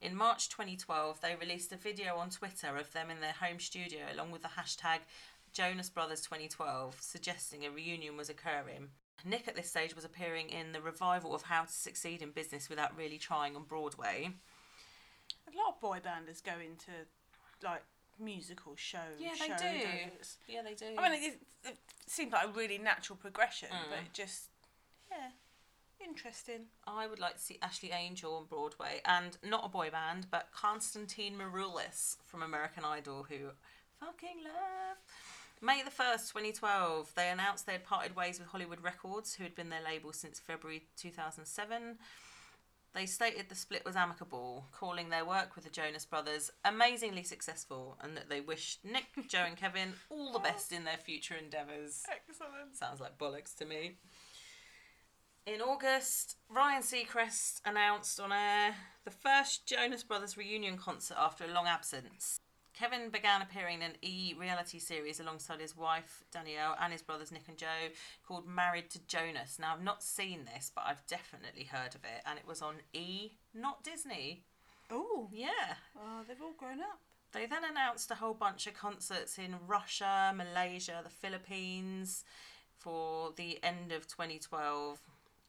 [0.00, 4.12] In March 2012, they released a video on Twitter of them in their home studio
[4.12, 5.00] along with the hashtag
[5.52, 8.92] Jonas Brothers 2012, suggesting a reunion was occurring.
[9.24, 12.68] Nick at this stage was appearing in the revival of How to Succeed in Business
[12.68, 14.30] Without Really Trying on Broadway.
[15.52, 16.90] A lot of boy banders go into
[17.62, 17.82] like
[18.18, 19.00] musical shows.
[19.18, 19.62] Yeah, they show, do.
[19.64, 20.02] don't they?
[20.06, 20.94] It's- Yeah, they do.
[20.98, 24.06] I mean, it, it seems like a really natural progression, but Mm.
[24.06, 24.50] it just
[25.10, 25.30] yeah,
[26.04, 26.66] interesting.
[26.86, 30.48] I would like to see Ashley Angel on Broadway, and not a boy band, but
[30.52, 33.50] Constantine Maroulis from American Idol, who
[34.00, 34.98] fucking love.
[35.60, 39.54] May the 1st, 2012, they announced they had parted ways with Hollywood Records, who had
[39.54, 41.98] been their label since February 2007.
[42.94, 47.98] They stated the split was amicable, calling their work with the Jonas Brothers amazingly successful,
[48.00, 52.04] and that they wished Nick, Joe, and Kevin all the best in their future endeavours.
[52.08, 52.76] Excellent.
[52.76, 53.96] Sounds like bollocks to me.
[55.46, 61.52] In August, Ryan Seacrest announced on air the first Jonas Brothers reunion concert after a
[61.52, 62.38] long absence.
[62.74, 67.30] Kevin began appearing in an E reality series alongside his wife Danielle and his brothers
[67.30, 67.90] Nick and Joe
[68.26, 69.58] called Married to Jonas.
[69.60, 72.76] Now, I've not seen this, but I've definitely heard of it, and it was on
[72.92, 74.42] E, not Disney.
[74.90, 75.76] Oh, Yeah.
[75.96, 76.98] oh, they've all grown up.
[77.32, 82.24] They then announced a whole bunch of concerts in Russia, Malaysia, the Philippines
[82.78, 85.00] for the end of 2012.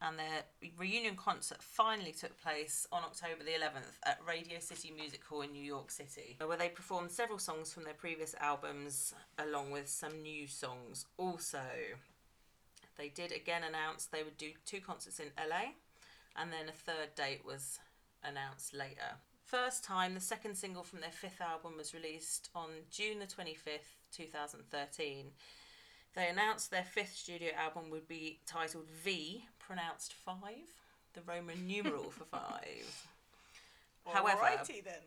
[0.01, 5.23] And their reunion concert finally took place on October the 11th at Radio City Music
[5.23, 9.71] Hall in New York City, where they performed several songs from their previous albums along
[9.71, 11.05] with some new songs.
[11.17, 11.63] Also,
[12.97, 15.71] they did again announce they would do two concerts in LA,
[16.35, 17.79] and then a third date was
[18.23, 19.19] announced later.
[19.45, 23.95] First time, the second single from their fifth album was released on June the 25th,
[24.11, 25.31] 2013.
[26.15, 30.67] They announced their fifth studio album would be titled V, pronounced five,
[31.13, 33.07] the Roman numeral for five.
[34.05, 35.01] However, Alrighty then.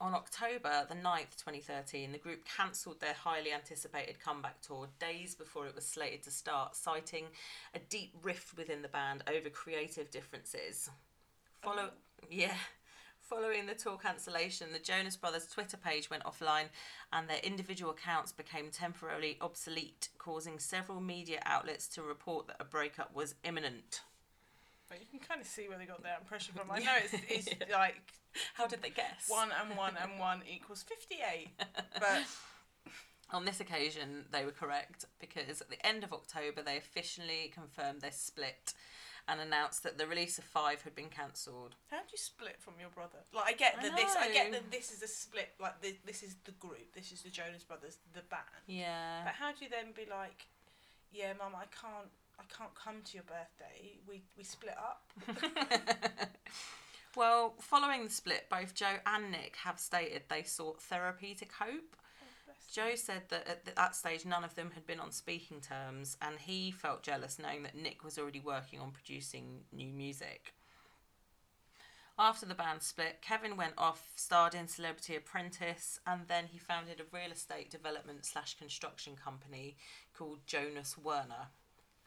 [0.00, 5.66] on October the 9th, 2013, the group cancelled their highly anticipated comeback tour days before
[5.66, 7.24] it was slated to start, citing
[7.74, 10.88] a deep rift within the band over creative differences.
[11.62, 12.26] Follow, oh.
[12.30, 12.54] yeah.
[13.28, 16.68] Following the tour cancellation, the Jonas Brothers Twitter page went offline
[17.12, 22.64] and their individual accounts became temporarily obsolete, causing several media outlets to report that a
[22.64, 24.00] breakup was imminent.
[24.88, 26.70] But you can kind of see where they got that impression from.
[26.70, 28.00] I know it's, it's like
[28.54, 29.26] How did they guess?
[29.28, 31.48] one and one and one equals 58.
[32.00, 32.24] But
[33.30, 38.00] On this occasion, they were correct because at the end of October, they officially confirmed
[38.00, 38.72] their split
[39.28, 41.74] and announced that the release of Five had been cancelled.
[41.90, 43.18] how do you split from your brother?
[43.34, 45.50] Like, I get I that this, I get that this is a split.
[45.60, 46.94] Like, this, this is the group.
[46.94, 48.42] This is the Jonas Brothers, the band.
[48.66, 49.20] Yeah.
[49.24, 50.46] But how do you then be like,
[51.12, 52.08] yeah, mum, I can't,
[52.38, 53.98] I can't come to your birthday.
[54.08, 55.02] We we split up.
[57.16, 61.96] well, following the split, both Joe and Nick have stated they sought therapy to cope.
[62.70, 66.38] Joe said that at that stage none of them had been on speaking terms, and
[66.38, 70.52] he felt jealous knowing that Nick was already working on producing new music.
[72.20, 77.00] After the band split, Kevin went off, starred in Celebrity Apprentice, and then he founded
[77.00, 79.76] a real estate development slash construction company
[80.16, 81.48] called Jonas Werner.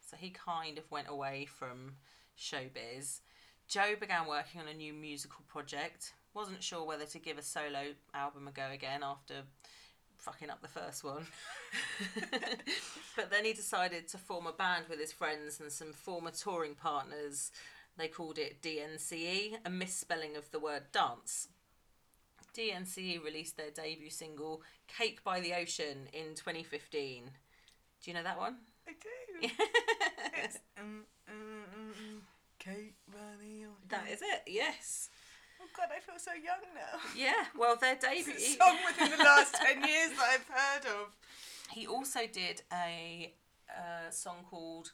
[0.02, 1.94] So he kind of went away from
[2.38, 3.22] showbiz.
[3.70, 6.14] Joe began working on a new musical project.
[6.34, 9.44] Wasn't sure whether to give a solo album a go again after
[10.22, 11.26] fucking up the first one.
[13.16, 16.76] but then he decided to form a band with his friends and some former touring
[16.76, 17.52] partners
[17.98, 21.50] They called it DNCE, a misspelling of the word dance.
[22.58, 27.24] DNCE released their debut single Cake by the Ocean in 2015.
[28.04, 28.58] Do you know that one?
[28.88, 29.48] I do.
[30.44, 32.20] it's, mm, mm, mm, mm,
[32.60, 33.66] Kate Bunny.
[33.68, 35.10] oh, That is it, yes.
[35.62, 37.00] Oh God, I feel so young now.
[37.16, 38.34] Yeah, well, their debut.
[38.36, 41.16] It's a song within the last 10 years that I've heard of.
[41.72, 43.34] He also did a
[43.70, 44.92] uh, song called.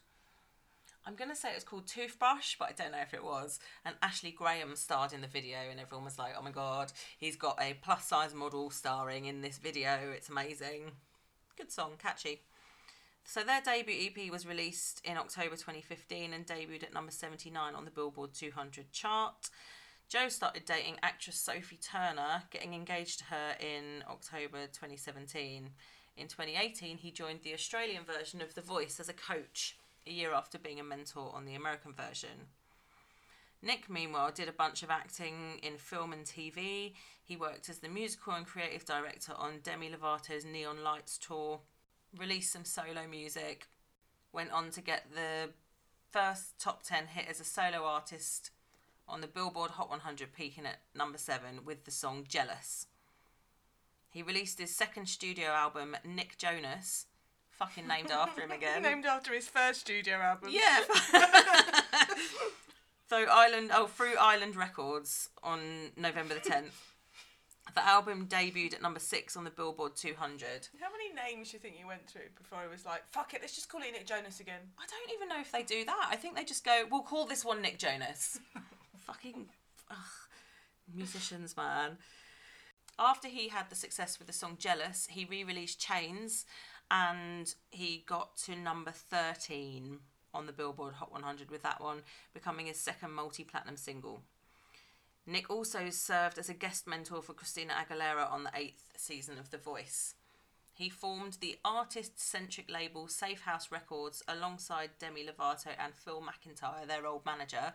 [1.05, 3.59] I'm going to say it was called Toothbrush, but I don't know if it was.
[3.85, 7.37] And Ashley Graham starred in the video, and everyone was like, oh my god, he's
[7.37, 9.97] got a plus size model starring in this video.
[10.13, 10.91] It's amazing.
[11.57, 12.41] Good song, catchy.
[13.23, 17.85] So their debut EP was released in October 2015 and debuted at number 79 on
[17.85, 19.49] the Billboard 200 chart.
[20.09, 25.69] Joe started dating actress Sophie Turner, getting engaged to her in October 2017.
[26.15, 29.77] In 2018, he joined the Australian version of The Voice as a coach,
[30.07, 32.47] a year after being a mentor on the American version.
[33.61, 36.93] Nick, meanwhile, did a bunch of acting in film and TV.
[37.21, 41.59] He worked as the musical and creative director on Demi Lovato's Neon Lights tour,
[42.17, 43.67] released some solo music,
[44.31, 45.49] went on to get the
[46.11, 48.51] first top 10 hit as a solo artist
[49.07, 52.87] on the Billboard Hot 100, peaking at number 7 with the song Jealous.
[54.09, 57.05] He released his second studio album, Nick Jonas,
[57.51, 58.81] fucking named after him again.
[58.81, 60.49] Named after his first studio album.
[60.51, 60.79] Yeah.
[63.09, 66.71] so Island, oh, through Island Records on November the 10th.
[67.75, 70.69] The album debuted at number six on the Billboard 200.
[70.79, 73.41] How many names do you think you went through before it was like, fuck it,
[73.41, 74.61] let's just call it Nick Jonas again?
[74.79, 76.07] I don't even know if they do that.
[76.09, 78.39] I think they just go, we'll call this one Nick Jonas.
[79.07, 79.47] Fucking
[79.89, 79.97] ugh,
[80.93, 81.97] musicians, man.
[82.99, 86.45] After he had the success with the song Jealous, he re released Chains
[86.91, 89.99] and he got to number 13
[90.33, 92.01] on the Billboard Hot 100 with that one,
[92.33, 94.23] becoming his second multi platinum single.
[95.25, 99.51] Nick also served as a guest mentor for Christina Aguilera on the eighth season of
[99.51, 100.15] The Voice.
[100.73, 106.87] He formed the artist centric label Safe House Records alongside Demi Lovato and Phil McIntyre,
[106.87, 107.73] their old manager,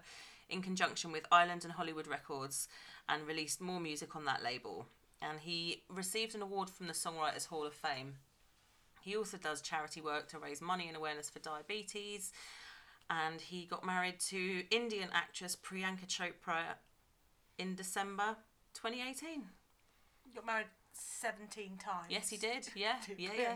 [0.53, 2.68] in conjunction with Island and Hollywood Records,
[3.09, 4.86] and released more music on that label.
[5.20, 8.14] And he received an award from the Songwriters Hall of Fame.
[9.00, 12.32] He also does charity work to raise money and awareness for diabetes.
[13.11, 16.76] And he got married to Indian actress Priyanka Chopra
[17.59, 18.36] in December
[18.74, 19.42] 2018.
[20.34, 22.07] Got married 17 times.
[22.09, 22.68] Yes, he did.
[22.74, 23.55] Yeah, yeah, yeah.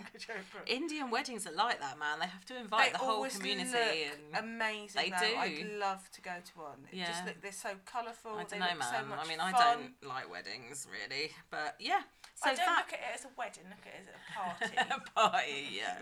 [0.66, 2.18] Indian weddings are like that, man.
[2.20, 4.04] They have to invite They the whole community.
[4.34, 5.02] and amazing.
[5.02, 5.28] They though.
[5.28, 5.36] do.
[5.36, 6.86] I'd love to go to one.
[6.92, 7.06] It Yeah.
[7.06, 8.32] just look, they're so colourful.
[8.32, 8.94] I they don't know, look man.
[9.00, 12.00] So much I mean, I don't like weddings really, but yeah.
[12.36, 13.64] So I don't that look at it as a wedding.
[13.68, 14.94] Look at it as a party.
[15.06, 15.98] A party, yeah.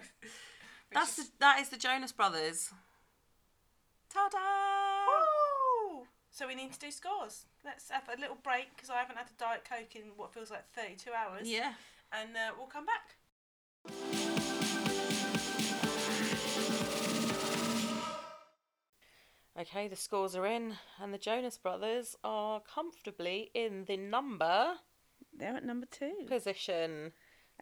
[0.92, 2.70] That's is- the, that is the Jonas Brothers.
[4.10, 4.83] Ta-da!
[6.34, 6.46] Woo!
[6.46, 7.46] So we need to do scores.
[7.64, 10.50] Let's have a little break because I haven't had a diet coke in what feels
[10.50, 11.48] like 32 hours.
[11.48, 11.74] Yeah.
[12.12, 13.16] And uh, we'll come back.
[19.58, 24.74] Okay, the scores are in, and the Jonas Brothers are comfortably in the number
[25.32, 26.12] They're at number two.
[26.26, 27.12] position.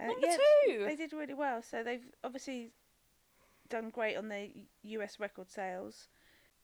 [0.01, 0.85] Uh, Number yeah, two.
[0.87, 1.61] They did really well.
[1.63, 2.71] So they've obviously
[3.69, 4.49] done great on their
[4.85, 6.09] US record sales.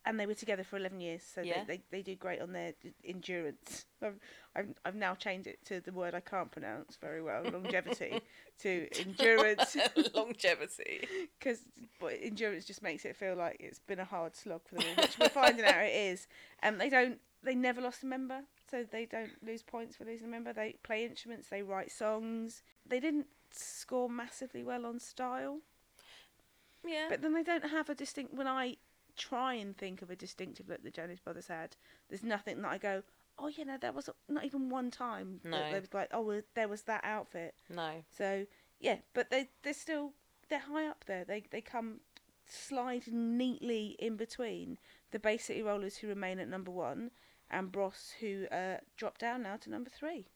[0.07, 1.65] And they were together for 11 years, so Yeah.
[1.65, 2.73] they, they, they do great on their
[3.05, 3.85] endurance.
[4.03, 4.19] I've,
[4.57, 8.23] I've, I've now changed it to the word I can't pronounce very well, longevity,
[8.61, 9.77] to endurance,
[10.15, 11.07] Longevity.
[11.39, 11.59] because
[12.01, 15.03] but endurance just makes it feel like it's been a hard slog for them, all,
[15.03, 16.27] which we're finding out it is.
[16.63, 20.29] And they don't, they never lost a member, so they don't lose points for losing
[20.29, 20.53] a member.
[20.55, 22.63] They play instruments, they write songs.
[22.87, 25.59] They didn't score massively well on style,
[26.87, 27.07] Yeah.
[27.11, 28.33] but then they don't have a distinct.
[28.33, 28.77] When I
[29.19, 31.77] try and think of a distinctive look the Jonas Brothers had,
[32.09, 33.03] there's nothing that I go,
[33.39, 35.73] oh yeah, no, there was not even one time that No.
[35.73, 37.55] they was like, oh, well, there was that outfit.
[37.69, 38.05] no.
[38.17, 38.47] So
[38.81, 40.13] yeah, but they they're still
[40.49, 41.25] they're high up there.
[41.25, 42.01] They they come
[42.47, 44.79] sliding neatly in between
[45.11, 47.11] the Bay City Rollers who remain at number one
[47.51, 50.27] and Bros who uh, drop down now to number three.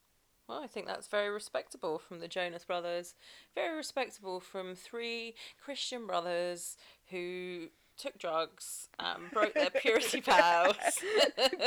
[0.49, 3.15] Well, I think that's very respectable from the Jonas Brothers.
[3.55, 6.77] Very respectable from three Christian brothers
[7.11, 10.75] who took drugs and broke their purity vows.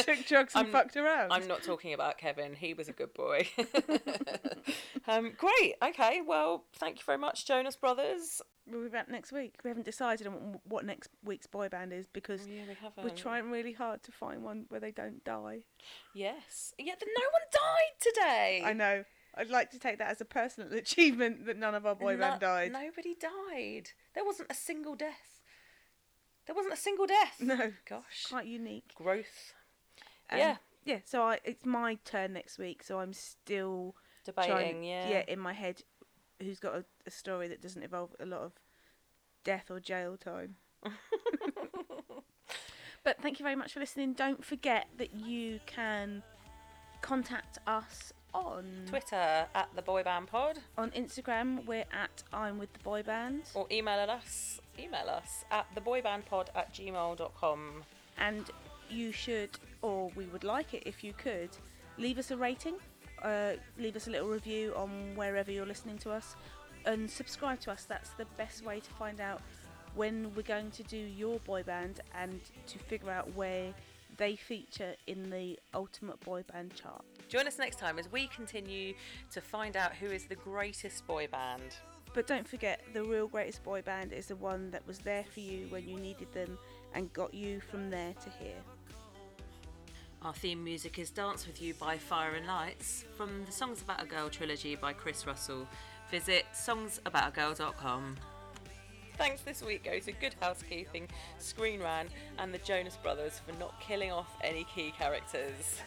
[0.04, 1.32] Took drugs and I'm- fucked around.
[1.32, 2.54] I'm not talking about Kevin.
[2.56, 3.48] He was a good boy.
[5.08, 5.76] um, great.
[5.84, 6.22] Okay.
[6.26, 8.42] Well, thank you very much, Jonas Brothers.
[8.68, 9.56] We'll be back next week.
[9.64, 12.64] We haven't decided on what next week's boy band is because Yeah,
[12.98, 15.60] we we're trying really hard to find one where they don't die.
[16.16, 16.74] Yes.
[16.80, 16.94] Yeah.
[17.00, 18.62] No one died today.
[18.66, 19.04] I know.
[19.38, 22.20] I'd like to take that as a personal achievement that none of our boy No-
[22.22, 22.72] band died.
[22.72, 23.90] Nobody died.
[24.16, 25.35] There wasn't a single death.
[26.46, 27.38] There wasn't a single death.
[27.40, 28.28] No, Gosh.
[28.30, 28.94] quite unique.
[28.96, 29.54] Growth.
[30.30, 30.58] Um, yeah.
[30.84, 31.00] yeah.
[31.04, 32.84] So I, it's my turn next week.
[32.84, 33.96] So I'm still
[34.26, 35.10] Debating, trying, yeah.
[35.10, 35.82] yeah, in my head,
[36.42, 38.54] who's got a, a story that doesn't involve a lot of
[39.44, 40.56] death or jail time.
[43.04, 44.14] but thank you very much for listening.
[44.14, 46.24] Don't forget that you can
[47.02, 51.66] contact us on Twitter at the Boy Band Pod on Instagram.
[51.66, 56.74] We're at I'm with the boy band, or email us email us at theboybandpod at
[56.74, 57.84] gmail.com.
[58.18, 58.52] and
[58.90, 59.50] you should,
[59.82, 61.50] or we would like it if you could,
[61.98, 62.76] leave us a rating,
[63.24, 66.36] uh, leave us a little review on wherever you're listening to us,
[66.86, 67.86] and subscribe to us.
[67.86, 69.42] That's the best way to find out
[69.96, 73.74] when we're going to do your boy band and to figure out where
[74.18, 77.04] they feature in the Ultimate Boy Band chart.
[77.28, 78.94] Join us next time as we continue
[79.32, 81.76] to find out who is the greatest boy band.
[82.16, 85.42] But don't forget, the real greatest boy band is the one that was there for
[85.42, 86.58] you when you needed them
[86.94, 88.56] and got you from there to here.
[90.22, 94.02] Our theme music is Dance With You by Fire and Lights from the Songs About
[94.02, 95.68] a Girl trilogy by Chris Russell.
[96.10, 98.16] Visit songsaboutagirl.com.
[99.18, 103.80] Thanks this week go to Good Housekeeping, Screen Rant, and the Jonas Brothers for not
[103.82, 105.82] killing off any key characters.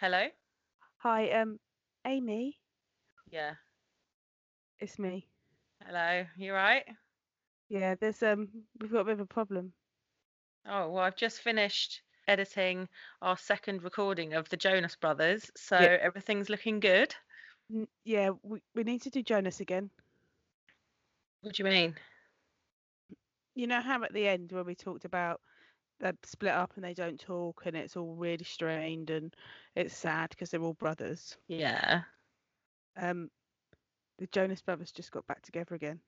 [0.00, 0.28] Hello?
[0.98, 1.58] Hi, um,
[2.04, 2.58] Amy,
[3.30, 3.54] Yeah.
[4.78, 5.26] it's me.
[5.84, 6.26] Hello.
[6.36, 6.84] You right?
[7.68, 8.48] Yeah, there's um,
[8.80, 9.72] we've got a bit of a problem.
[10.66, 12.88] Oh, well, I've just finished editing
[13.22, 15.96] our second recording of the Jonas Brothers, so Yeah.
[16.00, 17.14] everything's looking good.
[17.70, 19.90] N- yeah, we we need to do Jonas again.
[21.40, 21.94] What do you mean?
[23.54, 25.40] You know how at the end when we talked about
[26.00, 29.34] they split up and they don't talk and it's all really strained and
[29.74, 31.36] it's sad because they're all brothers.
[31.48, 32.02] Yeah.
[32.96, 33.30] Um,
[34.18, 36.00] the Jonas Brothers just got back together again.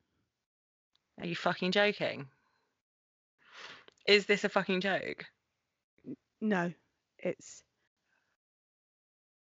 [1.20, 2.27] Are you fucking joking?
[4.06, 5.24] Is this a fucking joke?
[6.40, 6.73] No,
[7.19, 7.62] it's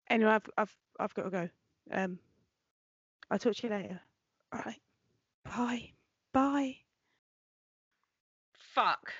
[0.08, 0.30] anyway.
[0.30, 1.48] I've I've I've got to go.
[1.90, 2.18] Um,
[3.30, 4.00] I'll talk to you later.
[4.52, 4.80] All right.
[5.44, 5.90] Bye.
[6.32, 6.76] Bye.
[8.74, 9.12] Fuck.